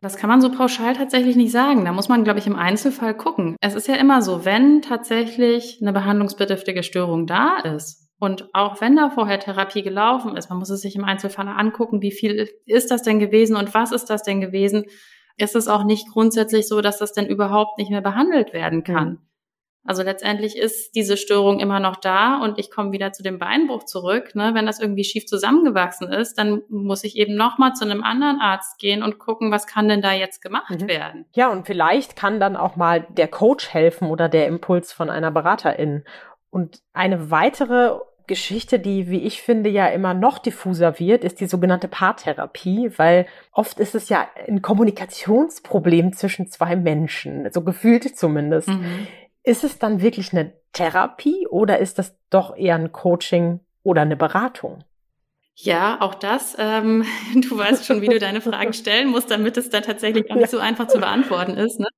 Das 0.00 0.16
kann 0.16 0.30
man 0.30 0.40
so 0.40 0.50
pauschal 0.52 0.94
tatsächlich 0.94 1.34
nicht 1.34 1.50
sagen. 1.50 1.84
Da 1.84 1.92
muss 1.92 2.08
man, 2.08 2.22
glaube 2.22 2.38
ich, 2.38 2.46
im 2.46 2.54
Einzelfall 2.54 3.14
gucken. 3.14 3.56
Es 3.60 3.74
ist 3.74 3.88
ja 3.88 3.96
immer 3.96 4.22
so, 4.22 4.44
wenn 4.44 4.80
tatsächlich 4.80 5.80
eine 5.82 5.92
behandlungsbedürftige 5.92 6.84
Störung 6.84 7.26
da 7.26 7.58
ist 7.58 8.08
und 8.20 8.48
auch 8.52 8.80
wenn 8.80 8.94
da 8.94 9.10
vorher 9.10 9.40
Therapie 9.40 9.82
gelaufen 9.82 10.36
ist, 10.36 10.50
man 10.50 10.60
muss 10.60 10.70
es 10.70 10.82
sich 10.82 10.94
im 10.94 11.04
Einzelfall 11.04 11.48
angucken, 11.48 12.00
wie 12.00 12.12
viel 12.12 12.48
ist 12.64 12.90
das 12.92 13.02
denn 13.02 13.18
gewesen 13.18 13.56
und 13.56 13.74
was 13.74 13.90
ist 13.90 14.06
das 14.06 14.22
denn 14.22 14.40
gewesen, 14.40 14.84
ist 15.38 15.56
es 15.56 15.68
auch 15.68 15.84
nicht 15.84 16.08
grundsätzlich 16.12 16.68
so, 16.68 16.80
dass 16.80 16.98
das 16.98 17.12
denn 17.12 17.26
überhaupt 17.26 17.78
nicht 17.78 17.90
mehr 17.90 18.02
behandelt 18.02 18.52
werden 18.52 18.84
kann. 18.84 19.08
Mhm. 19.08 19.18
Also 19.84 20.02
letztendlich 20.02 20.58
ist 20.58 20.94
diese 20.96 21.16
Störung 21.16 21.60
immer 21.60 21.80
noch 21.80 21.96
da 21.96 22.42
und 22.42 22.58
ich 22.58 22.70
komme 22.70 22.92
wieder 22.92 23.12
zu 23.12 23.22
dem 23.22 23.38
Beinbruch 23.38 23.84
zurück. 23.84 24.34
Ne? 24.34 24.50
Wenn 24.52 24.66
das 24.66 24.80
irgendwie 24.80 25.04
schief 25.04 25.24
zusammengewachsen 25.24 26.08
ist, 26.12 26.36
dann 26.36 26.60
muss 26.68 27.04
ich 27.04 27.16
eben 27.16 27.36
nochmal 27.36 27.72
zu 27.72 27.86
einem 27.86 28.04
anderen 28.04 28.38
Arzt 28.38 28.78
gehen 28.78 29.02
und 29.02 29.18
gucken, 29.18 29.50
was 29.50 29.66
kann 29.66 29.88
denn 29.88 30.02
da 30.02 30.12
jetzt 30.12 30.42
gemacht 30.42 30.82
mhm. 30.82 30.88
werden. 30.88 31.24
Ja, 31.34 31.50
und 31.50 31.66
vielleicht 31.66 32.16
kann 32.16 32.38
dann 32.38 32.54
auch 32.54 32.76
mal 32.76 33.06
der 33.08 33.28
Coach 33.28 33.70
helfen 33.70 34.08
oder 34.08 34.28
der 34.28 34.46
Impuls 34.46 34.92
von 34.92 35.08
einer 35.08 35.30
Beraterin. 35.30 36.04
Und 36.50 36.82
eine 36.92 37.30
weitere 37.30 37.98
Geschichte, 38.28 38.78
die, 38.78 39.10
wie 39.10 39.22
ich 39.22 39.42
finde, 39.42 39.68
ja 39.68 39.88
immer 39.88 40.14
noch 40.14 40.38
diffuser 40.38 41.00
wird, 41.00 41.24
ist 41.24 41.40
die 41.40 41.46
sogenannte 41.46 41.88
Paartherapie, 41.88 42.92
weil 42.96 43.26
oft 43.50 43.80
ist 43.80 43.96
es 43.96 44.08
ja 44.08 44.28
ein 44.46 44.62
Kommunikationsproblem 44.62 46.12
zwischen 46.12 46.48
zwei 46.48 46.76
Menschen, 46.76 47.50
so 47.50 47.62
gefühlt 47.62 48.16
zumindest. 48.16 48.68
Mhm. 48.68 49.08
Ist 49.42 49.64
es 49.64 49.78
dann 49.78 50.00
wirklich 50.00 50.32
eine 50.32 50.52
Therapie 50.72 51.48
oder 51.48 51.78
ist 51.78 51.98
das 51.98 52.14
doch 52.30 52.56
eher 52.56 52.76
ein 52.76 52.92
Coaching 52.92 53.60
oder 53.82 54.02
eine 54.02 54.16
Beratung? 54.16 54.84
Ja, 55.54 56.00
auch 56.00 56.14
das. 56.14 56.54
Ähm, 56.58 57.04
du 57.34 57.58
weißt 57.58 57.84
schon, 57.84 58.00
wie 58.00 58.08
du 58.08 58.20
deine 58.20 58.40
Fragen 58.40 58.72
stellen 58.72 59.08
musst, 59.08 59.30
damit 59.30 59.56
es 59.56 59.70
dann 59.70 59.82
tatsächlich 59.82 60.30
auch 60.30 60.36
nicht 60.36 60.50
so 60.50 60.58
einfach 60.58 60.86
zu 60.86 60.98
beantworten 60.98 61.56
ist. 61.56 61.80
Ne? 61.80 61.88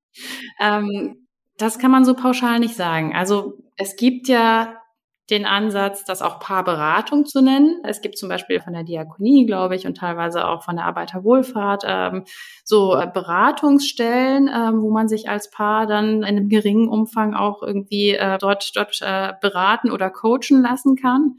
Ähm, 0.59 1.27
das 1.57 1.77
kann 1.77 1.91
man 1.91 2.05
so 2.05 2.15
pauschal 2.15 2.59
nicht 2.59 2.75
sagen. 2.75 3.15
Also 3.15 3.59
es 3.77 3.95
gibt 3.95 4.27
ja 4.27 4.80
den 5.29 5.45
Ansatz, 5.45 6.03
das 6.03 6.21
auch 6.21 6.39
Paarberatung 6.39 7.25
zu 7.25 7.41
nennen. 7.41 7.81
Es 7.83 8.01
gibt 8.01 8.17
zum 8.17 8.27
Beispiel 8.27 8.59
von 8.59 8.73
der 8.73 8.83
Diakonie, 8.83 9.45
glaube 9.45 9.75
ich, 9.75 9.85
und 9.85 9.95
teilweise 9.95 10.47
auch 10.47 10.63
von 10.63 10.75
der 10.75 10.85
Arbeiterwohlfahrt 10.85 11.83
ähm, 11.87 12.25
so 12.65 12.95
äh, 12.95 13.07
Beratungsstellen, 13.11 14.49
ähm, 14.53 14.81
wo 14.81 14.91
man 14.91 15.07
sich 15.07 15.29
als 15.29 15.49
Paar 15.49 15.87
dann 15.87 16.17
in 16.17 16.23
einem 16.25 16.49
geringen 16.49 16.89
Umfang 16.89 17.33
auch 17.33 17.63
irgendwie 17.63 18.11
äh, 18.11 18.37
dort, 18.39 18.75
dort 18.75 18.99
äh, 19.01 19.33
beraten 19.41 19.91
oder 19.91 20.09
coachen 20.09 20.61
lassen 20.61 20.95
kann. 20.95 21.37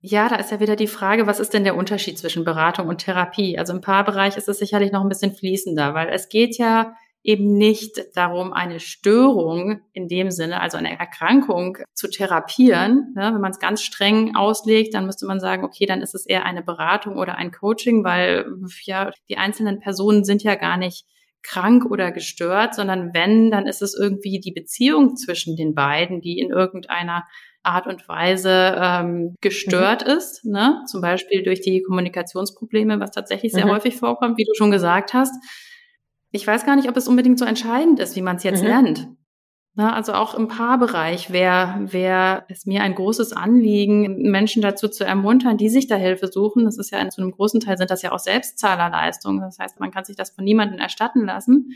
Ja, 0.00 0.28
da 0.28 0.36
ist 0.36 0.52
ja 0.52 0.60
wieder 0.60 0.76
die 0.76 0.86
Frage, 0.86 1.26
was 1.26 1.40
ist 1.40 1.52
denn 1.52 1.64
der 1.64 1.76
Unterschied 1.76 2.18
zwischen 2.18 2.44
Beratung 2.44 2.86
und 2.86 2.98
Therapie? 2.98 3.58
Also 3.58 3.72
im 3.72 3.80
Paarbereich 3.80 4.36
ist 4.36 4.48
es 4.48 4.58
sicherlich 4.58 4.92
noch 4.92 5.02
ein 5.02 5.08
bisschen 5.08 5.34
fließender, 5.34 5.92
weil 5.92 6.08
es 6.08 6.28
geht 6.28 6.56
ja 6.56 6.94
eben 7.22 7.56
nicht 7.56 8.00
darum, 8.14 8.52
eine 8.52 8.80
Störung 8.80 9.80
in 9.92 10.08
dem 10.08 10.30
Sinne, 10.30 10.60
also 10.60 10.76
eine 10.76 10.98
Erkrankung 10.98 11.78
zu 11.92 12.08
therapieren. 12.08 13.14
Ja, 13.16 13.34
wenn 13.34 13.40
man 13.40 13.50
es 13.50 13.58
ganz 13.58 13.82
streng 13.82 14.36
auslegt, 14.36 14.94
dann 14.94 15.06
müsste 15.06 15.26
man 15.26 15.40
sagen, 15.40 15.64
okay, 15.64 15.86
dann 15.86 16.00
ist 16.00 16.14
es 16.14 16.26
eher 16.26 16.44
eine 16.44 16.62
Beratung 16.62 17.16
oder 17.16 17.36
ein 17.36 17.52
Coaching, 17.52 18.04
weil 18.04 18.46
ja 18.82 19.10
die 19.28 19.36
einzelnen 19.36 19.80
Personen 19.80 20.24
sind 20.24 20.42
ja 20.42 20.54
gar 20.54 20.76
nicht 20.76 21.04
krank 21.42 21.86
oder 21.90 22.12
gestört, 22.12 22.74
sondern 22.74 23.14
wenn, 23.14 23.50
dann 23.50 23.66
ist 23.66 23.82
es 23.82 23.94
irgendwie 23.98 24.40
die 24.40 24.52
Beziehung 24.52 25.16
zwischen 25.16 25.56
den 25.56 25.74
beiden, 25.74 26.20
die 26.20 26.38
in 26.38 26.50
irgendeiner 26.50 27.24
Art 27.62 27.86
und 27.86 28.08
Weise 28.08 28.76
ähm, 28.80 29.34
gestört 29.40 30.06
mhm. 30.06 30.12
ist, 30.12 30.44
ne? 30.44 30.82
zum 30.90 31.00
Beispiel 31.00 31.42
durch 31.42 31.60
die 31.60 31.82
Kommunikationsprobleme, 31.82 33.00
was 33.00 33.10
tatsächlich 33.10 33.52
sehr 33.52 33.66
mhm. 33.66 33.70
häufig 33.70 33.96
vorkommt, 33.96 34.38
wie 34.38 34.44
du 34.44 34.52
schon 34.54 34.70
gesagt 34.70 35.14
hast 35.14 35.34
ich 36.30 36.46
weiß 36.46 36.66
gar 36.66 36.76
nicht, 36.76 36.88
ob 36.88 36.96
es 36.96 37.08
unbedingt 37.08 37.38
so 37.38 37.44
entscheidend 37.44 38.00
ist, 38.00 38.16
wie 38.16 38.22
man 38.22 38.36
es 38.36 38.42
jetzt 38.42 38.62
mhm. 38.62 38.68
nennt. 38.68 39.08
Na, 39.74 39.94
also 39.94 40.12
auch 40.12 40.34
im 40.34 40.48
Paarbereich 40.48 41.30
wäre 41.30 41.76
wär 41.92 42.44
es 42.48 42.66
mir 42.66 42.82
ein 42.82 42.96
großes 42.96 43.32
Anliegen, 43.32 44.22
Menschen 44.22 44.60
dazu 44.60 44.88
zu 44.88 45.04
ermuntern, 45.04 45.56
die 45.56 45.68
sich 45.68 45.86
da 45.86 45.94
Hilfe 45.94 46.26
suchen. 46.26 46.64
Das 46.64 46.78
ist 46.78 46.90
ja 46.90 47.08
zu 47.08 47.22
einem 47.22 47.30
großen 47.30 47.60
Teil 47.60 47.78
sind 47.78 47.88
das 47.88 48.02
ja 48.02 48.10
auch 48.10 48.18
Selbstzahlerleistungen. 48.18 49.40
Das 49.40 49.60
heißt, 49.60 49.78
man 49.78 49.92
kann 49.92 50.04
sich 50.04 50.16
das 50.16 50.30
von 50.30 50.44
niemandem 50.44 50.80
erstatten 50.80 51.24
lassen. 51.24 51.74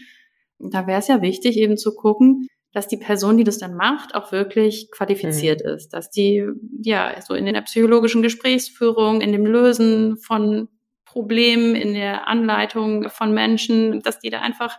Da 0.58 0.88
wäre 0.88 0.98
es 0.98 1.06
ja 1.06 1.22
wichtig, 1.22 1.56
eben 1.56 1.76
zu 1.76 1.94
gucken, 1.94 2.48
dass 2.72 2.88
die 2.88 2.96
Person, 2.96 3.36
die 3.36 3.44
das 3.44 3.58
dann 3.58 3.76
macht, 3.76 4.16
auch 4.16 4.32
wirklich 4.32 4.90
qualifiziert 4.90 5.62
mhm. 5.64 5.70
ist, 5.70 5.90
dass 5.90 6.10
die 6.10 6.44
ja 6.80 7.14
so 7.20 7.34
in 7.34 7.46
der 7.46 7.60
psychologischen 7.60 8.22
Gesprächsführung, 8.22 9.20
in 9.20 9.30
dem 9.30 9.46
Lösen 9.46 10.16
von 10.16 10.68
Problem 11.12 11.74
in 11.74 11.92
der 11.92 12.26
Anleitung 12.26 13.10
von 13.10 13.34
Menschen, 13.34 14.00
dass 14.00 14.18
die 14.18 14.30
da 14.30 14.40
einfach 14.40 14.78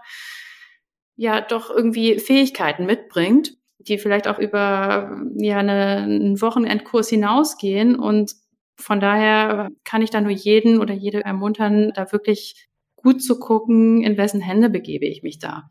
ja 1.16 1.42
doch 1.42 1.70
irgendwie 1.70 2.18
Fähigkeiten 2.18 2.88
mitbringt, 2.88 3.54
die 3.78 4.00
vielleicht 4.00 4.28
auch 4.28 4.40
über 4.40 5.22
ja 5.36 5.58
eine, 5.58 5.98
einen 5.98 6.42
Wochenendkurs 6.42 7.10
hinausgehen 7.10 7.96
und 7.96 8.34
von 8.76 9.00
daher 9.00 9.70
kann 9.84 10.02
ich 10.02 10.10
da 10.10 10.22
nur 10.22 10.32
jeden 10.32 10.82
oder 10.82 10.96
jede 10.96 11.24
ermuntern, 11.24 11.92
da 11.94 12.12
wirklich 12.12 12.68
gut 12.96 13.22
zu 13.22 13.38
gucken, 13.38 14.02
in 14.02 14.18
wessen 14.18 14.42
Hände 14.42 14.72
begebe 14.72 15.06
ich 15.06 15.22
mich 15.22 15.38
da. 15.38 15.70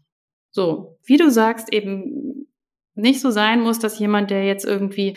So, 0.52 0.98
wie 1.04 1.16
du 1.16 1.28
sagst, 1.28 1.72
eben 1.72 2.46
nicht 2.94 3.20
so 3.20 3.32
sein 3.32 3.60
muss, 3.60 3.80
dass 3.80 3.98
jemand, 3.98 4.30
der 4.30 4.44
jetzt 4.44 4.64
irgendwie 4.64 5.16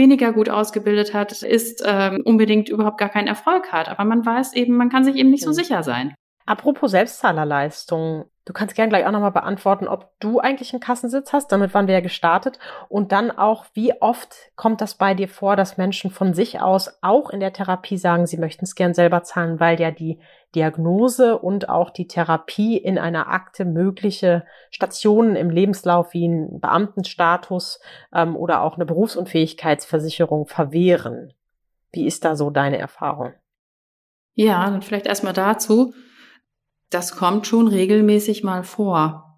weniger 0.00 0.32
gut 0.32 0.48
ausgebildet 0.48 1.12
hat, 1.12 1.42
ist, 1.42 1.84
ähm, 1.86 2.22
unbedingt 2.24 2.68
überhaupt 2.70 2.98
gar 2.98 3.10
keinen 3.10 3.28
Erfolg 3.28 3.70
hat. 3.70 3.88
Aber 3.88 4.04
man 4.04 4.24
weiß 4.24 4.54
eben, 4.54 4.76
man 4.76 4.88
kann 4.88 5.04
sich 5.04 5.16
eben 5.16 5.30
nicht 5.30 5.44
so 5.44 5.52
sicher 5.52 5.82
sein. 5.82 6.14
Apropos 6.46 6.90
Selbstzahlerleistung, 6.90 8.24
Du 8.50 8.54
kannst 8.54 8.74
gern 8.74 8.88
gleich 8.88 9.06
auch 9.06 9.12
nochmal 9.12 9.30
beantworten, 9.30 9.86
ob 9.86 10.10
du 10.18 10.40
eigentlich 10.40 10.72
einen 10.72 10.80
Kassensitz 10.80 11.32
hast. 11.32 11.52
Damit 11.52 11.72
waren 11.72 11.86
wir 11.86 11.94
ja 11.94 12.00
gestartet. 12.00 12.58
Und 12.88 13.12
dann 13.12 13.30
auch, 13.30 13.64
wie 13.74 14.02
oft 14.02 14.34
kommt 14.56 14.80
das 14.80 14.96
bei 14.96 15.14
dir 15.14 15.28
vor, 15.28 15.54
dass 15.54 15.76
Menschen 15.76 16.10
von 16.10 16.34
sich 16.34 16.60
aus 16.60 16.98
auch 17.00 17.30
in 17.30 17.38
der 17.38 17.52
Therapie 17.52 17.96
sagen, 17.96 18.26
sie 18.26 18.38
möchten 18.38 18.64
es 18.64 18.74
gern 18.74 18.92
selber 18.92 19.22
zahlen, 19.22 19.60
weil 19.60 19.80
ja 19.80 19.92
die 19.92 20.18
Diagnose 20.56 21.38
und 21.38 21.68
auch 21.68 21.90
die 21.90 22.08
Therapie 22.08 22.76
in 22.76 22.98
einer 22.98 23.28
Akte 23.28 23.64
mögliche 23.64 24.44
Stationen 24.72 25.36
im 25.36 25.50
Lebenslauf 25.50 26.12
wie 26.12 26.26
ein 26.26 26.58
Beamtenstatus 26.58 27.78
ähm, 28.12 28.34
oder 28.34 28.62
auch 28.62 28.74
eine 28.74 28.84
Berufsunfähigkeitsversicherung 28.84 30.48
verwehren. 30.48 31.34
Wie 31.92 32.04
ist 32.04 32.24
da 32.24 32.34
so 32.34 32.50
deine 32.50 32.78
Erfahrung? 32.78 33.32
Ja, 34.34 34.68
dann 34.68 34.82
vielleicht 34.82 35.06
erstmal 35.06 35.34
dazu. 35.34 35.94
Das 36.90 37.16
kommt 37.16 37.46
schon 37.46 37.68
regelmäßig 37.68 38.42
mal 38.42 38.64
vor. 38.64 39.30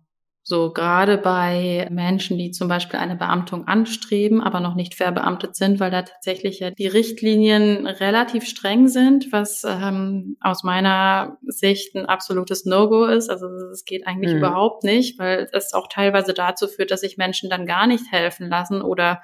So 0.44 0.72
gerade 0.72 1.18
bei 1.18 1.86
Menschen, 1.92 2.36
die 2.36 2.50
zum 2.50 2.66
Beispiel 2.66 2.98
eine 2.98 3.14
Beamtung 3.14 3.68
anstreben, 3.68 4.40
aber 4.40 4.58
noch 4.58 4.74
nicht 4.74 4.96
verbeamtet 4.96 5.54
sind, 5.54 5.78
weil 5.78 5.92
da 5.92 6.02
tatsächlich 6.02 6.58
ja 6.58 6.72
die 6.72 6.88
Richtlinien 6.88 7.86
relativ 7.86 8.44
streng 8.44 8.88
sind, 8.88 9.30
was 9.30 9.62
ähm, 9.64 10.36
aus 10.40 10.64
meiner 10.64 11.38
Sicht 11.42 11.94
ein 11.94 12.06
absolutes 12.06 12.64
No-Go 12.64 13.04
ist. 13.04 13.30
Also 13.30 13.46
es 13.70 13.84
geht 13.84 14.04
eigentlich 14.04 14.32
mhm. 14.32 14.38
überhaupt 14.38 14.82
nicht, 14.82 15.16
weil 15.20 15.48
es 15.52 15.74
auch 15.74 15.86
teilweise 15.88 16.34
dazu 16.34 16.66
führt, 16.66 16.90
dass 16.90 17.02
sich 17.02 17.16
Menschen 17.16 17.48
dann 17.48 17.64
gar 17.64 17.86
nicht 17.86 18.10
helfen 18.10 18.48
lassen 18.48 18.82
oder 18.82 19.22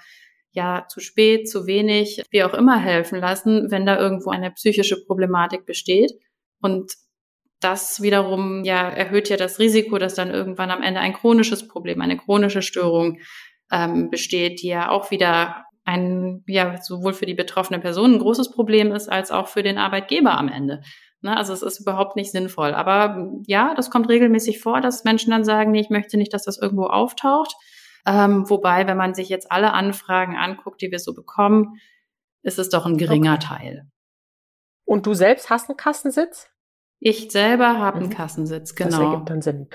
ja 0.52 0.86
zu 0.88 1.00
spät, 1.00 1.50
zu 1.50 1.66
wenig, 1.66 2.22
wie 2.30 2.44
auch 2.44 2.54
immer 2.54 2.78
helfen 2.78 3.18
lassen, 3.18 3.72
wenn 3.72 3.86
da 3.86 3.98
irgendwo 3.98 4.30
eine 4.30 4.52
psychische 4.52 5.04
Problematik 5.04 5.66
besteht. 5.66 6.12
Und 6.60 6.92
das 7.60 8.02
wiederum 8.02 8.64
ja 8.64 8.88
erhöht 8.88 9.28
ja 9.28 9.36
das 9.36 9.58
Risiko, 9.58 9.98
dass 9.98 10.14
dann 10.14 10.30
irgendwann 10.30 10.70
am 10.70 10.82
Ende 10.82 11.00
ein 11.00 11.12
chronisches 11.12 11.66
Problem, 11.66 12.00
eine 12.00 12.16
chronische 12.16 12.62
Störung 12.62 13.18
ähm, 13.70 14.10
besteht, 14.10 14.62
die 14.62 14.68
ja 14.68 14.90
auch 14.90 15.10
wieder 15.10 15.64
ein, 15.84 16.44
ja, 16.46 16.80
sowohl 16.82 17.14
für 17.14 17.26
die 17.26 17.34
betroffene 17.34 17.80
Person 17.80 18.14
ein 18.14 18.18
großes 18.18 18.50
Problem 18.50 18.92
ist, 18.92 19.08
als 19.08 19.30
auch 19.30 19.48
für 19.48 19.62
den 19.62 19.78
Arbeitgeber 19.78 20.36
am 20.36 20.48
Ende. 20.48 20.82
Ne, 21.20 21.36
also 21.36 21.52
es 21.52 21.62
ist 21.62 21.80
überhaupt 21.80 22.14
nicht 22.14 22.30
sinnvoll. 22.30 22.74
Aber 22.74 23.32
ja, 23.46 23.74
das 23.74 23.90
kommt 23.90 24.08
regelmäßig 24.08 24.60
vor, 24.60 24.80
dass 24.80 25.04
Menschen 25.04 25.30
dann 25.30 25.44
sagen, 25.44 25.72
nee, 25.72 25.80
ich 25.80 25.90
möchte 25.90 26.16
nicht, 26.16 26.32
dass 26.32 26.44
das 26.44 26.58
irgendwo 26.58 26.84
auftaucht. 26.84 27.54
Ähm, 28.06 28.48
wobei, 28.48 28.86
wenn 28.86 28.96
man 28.96 29.14
sich 29.14 29.28
jetzt 29.28 29.50
alle 29.50 29.72
Anfragen 29.72 30.36
anguckt, 30.36 30.80
die 30.80 30.90
wir 30.90 30.98
so 30.98 31.14
bekommen, 31.14 31.80
ist 32.42 32.58
es 32.58 32.68
doch 32.68 32.86
ein 32.86 32.98
geringer 32.98 33.34
okay. 33.34 33.46
Teil. 33.46 33.90
Und 34.84 35.06
du 35.06 35.14
selbst 35.14 35.50
hast 35.50 35.68
einen 35.68 35.76
Kassensitz? 35.76 36.48
Ich 37.00 37.30
selber 37.30 37.78
habe 37.78 37.98
mhm. 37.98 38.04
einen 38.04 38.12
Kassensitz, 38.12 38.74
genau. 38.74 38.90
Das 38.90 39.00
ergibt 39.00 39.30
dann 39.30 39.42
Sinn. 39.42 39.68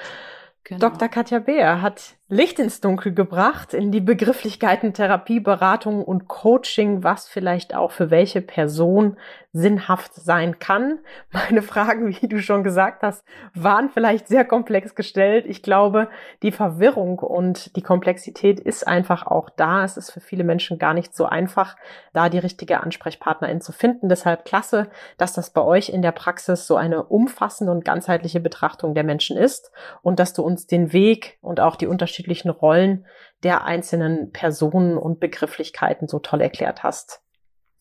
Genau. 0.65 0.79
Dr. 0.79 1.09
Katja 1.09 1.39
Beer 1.39 1.81
hat 1.81 2.15
Licht 2.33 2.57
ins 2.57 2.81
Dunkel 2.81 3.13
gebracht 3.13 3.75
in 3.75 3.91
die 3.91 4.01
Begrifflichkeiten 4.01 4.95
Therapie, 4.95 5.39
Beratung 5.39 6.03
und 6.03 6.27
Coaching, 6.27 7.03
was 7.03 7.27
vielleicht 7.27 7.75
auch 7.75 7.91
für 7.91 8.09
welche 8.09 8.41
Person 8.41 9.17
sinnhaft 9.53 10.15
sein 10.15 10.57
kann. 10.57 10.99
Meine 11.31 11.61
Fragen, 11.61 12.07
wie 12.09 12.27
du 12.27 12.41
schon 12.41 12.63
gesagt 12.63 13.03
hast, 13.03 13.23
waren 13.53 13.89
vielleicht 13.91 14.27
sehr 14.27 14.45
komplex 14.45 14.95
gestellt. 14.95 15.45
Ich 15.47 15.61
glaube, 15.61 16.09
die 16.41 16.51
Verwirrung 16.51 17.19
und 17.19 17.75
die 17.75 17.83
Komplexität 17.83 18.59
ist 18.59 18.87
einfach 18.87 19.27
auch 19.27 19.51
da. 19.51 19.83
Es 19.83 19.95
ist 19.95 20.11
für 20.11 20.21
viele 20.21 20.43
Menschen 20.43 20.79
gar 20.79 20.95
nicht 20.95 21.15
so 21.15 21.25
einfach, 21.25 21.75
da 22.13 22.29
die 22.29 22.39
richtige 22.39 22.81
Ansprechpartnerin 22.81 23.61
zu 23.61 23.71
finden. 23.71 24.09
Deshalb 24.09 24.43
klasse, 24.43 24.89
dass 25.19 25.33
das 25.33 25.51
bei 25.51 25.61
euch 25.61 25.89
in 25.89 26.01
der 26.01 26.13
Praxis 26.13 26.65
so 26.65 26.75
eine 26.75 27.03
umfassende 27.03 27.71
und 27.71 27.85
ganzheitliche 27.85 28.39
Betrachtung 28.39 28.95
der 28.95 29.03
Menschen 29.03 29.37
ist 29.37 29.71
und 30.01 30.19
dass 30.19 30.33
du 30.33 30.41
uns 30.41 30.65
den 30.65 30.93
Weg 30.93 31.37
und 31.41 31.59
auch 31.59 31.75
die 31.75 31.85
unterschiedlichen 32.23 32.49
Rollen 32.49 33.05
der 33.43 33.65
einzelnen 33.65 34.31
Personen 34.31 34.97
und 34.97 35.19
Begrifflichkeiten 35.19 36.07
so 36.07 36.19
toll 36.19 36.41
erklärt 36.41 36.83
hast. 36.83 37.21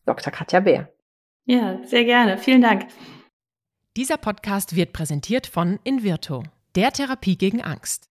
Dr. 0.07 0.33
Katja 0.33 0.61
Beer. 0.61 0.89
Ja, 1.45 1.79
sehr 1.85 2.05
gerne. 2.05 2.39
Vielen 2.39 2.63
Dank. 2.63 2.87
Dieser 3.97 4.17
Podcast 4.17 4.75
wird 4.75 4.93
präsentiert 4.93 5.47
von 5.47 5.79
Invirto, 5.85 6.43
der 6.75 6.93
Therapie 6.93 7.37
gegen 7.37 7.63
Angst. 7.63 8.09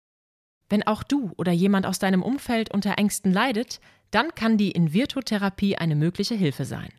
Wenn 0.69 0.88
auch 0.88 1.03
du 1.03 1.31
oder 1.38 1.51
jemand 1.51 1.85
aus 1.85 1.99
deinem 1.99 2.23
Umfeld 2.23 2.73
unter 2.73 2.97
Ängsten 2.97 3.31
leidet, 3.31 3.79
dann 4.09 4.33
kann 4.33 4.57
die 4.57 4.71
Invirto-Therapie 4.71 5.77
eine 5.77 5.95
mögliche 5.95 6.35
Hilfe 6.35 6.65
sein. 6.65 6.89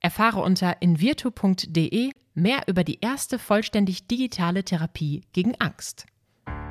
Erfahre 0.00 0.42
unter 0.42 0.82
invirto.de 0.82 2.10
mehr 2.34 2.60
über 2.66 2.84
die 2.84 2.98
erste 3.00 3.38
vollständig 3.38 4.06
digitale 4.08 4.62
Therapie 4.62 5.22
gegen 5.32 5.54
Angst. 5.58 6.06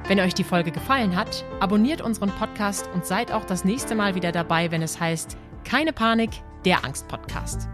Wenn 0.08 0.22
euch 0.22 0.34
die 0.34 0.46
Folge 0.46 0.72
gefallen 0.72 1.16
hat, 1.18 1.44
abonniert 1.60 2.02
unseren 2.02 2.30
Podcast 2.32 2.90
und 2.94 3.06
seid 3.06 3.32
auch 3.34 3.44
das 3.44 3.66
nächste 3.66 3.94
Mal 3.94 4.16
wieder 4.16 4.32
dabei, 4.32 4.72
wenn 4.72 4.82
es 4.82 5.00
heißt 5.00 5.38
Keine 5.66 5.92
Panik, 5.92 6.30
der 6.64 6.86
Angst-Podcast. 6.86 7.68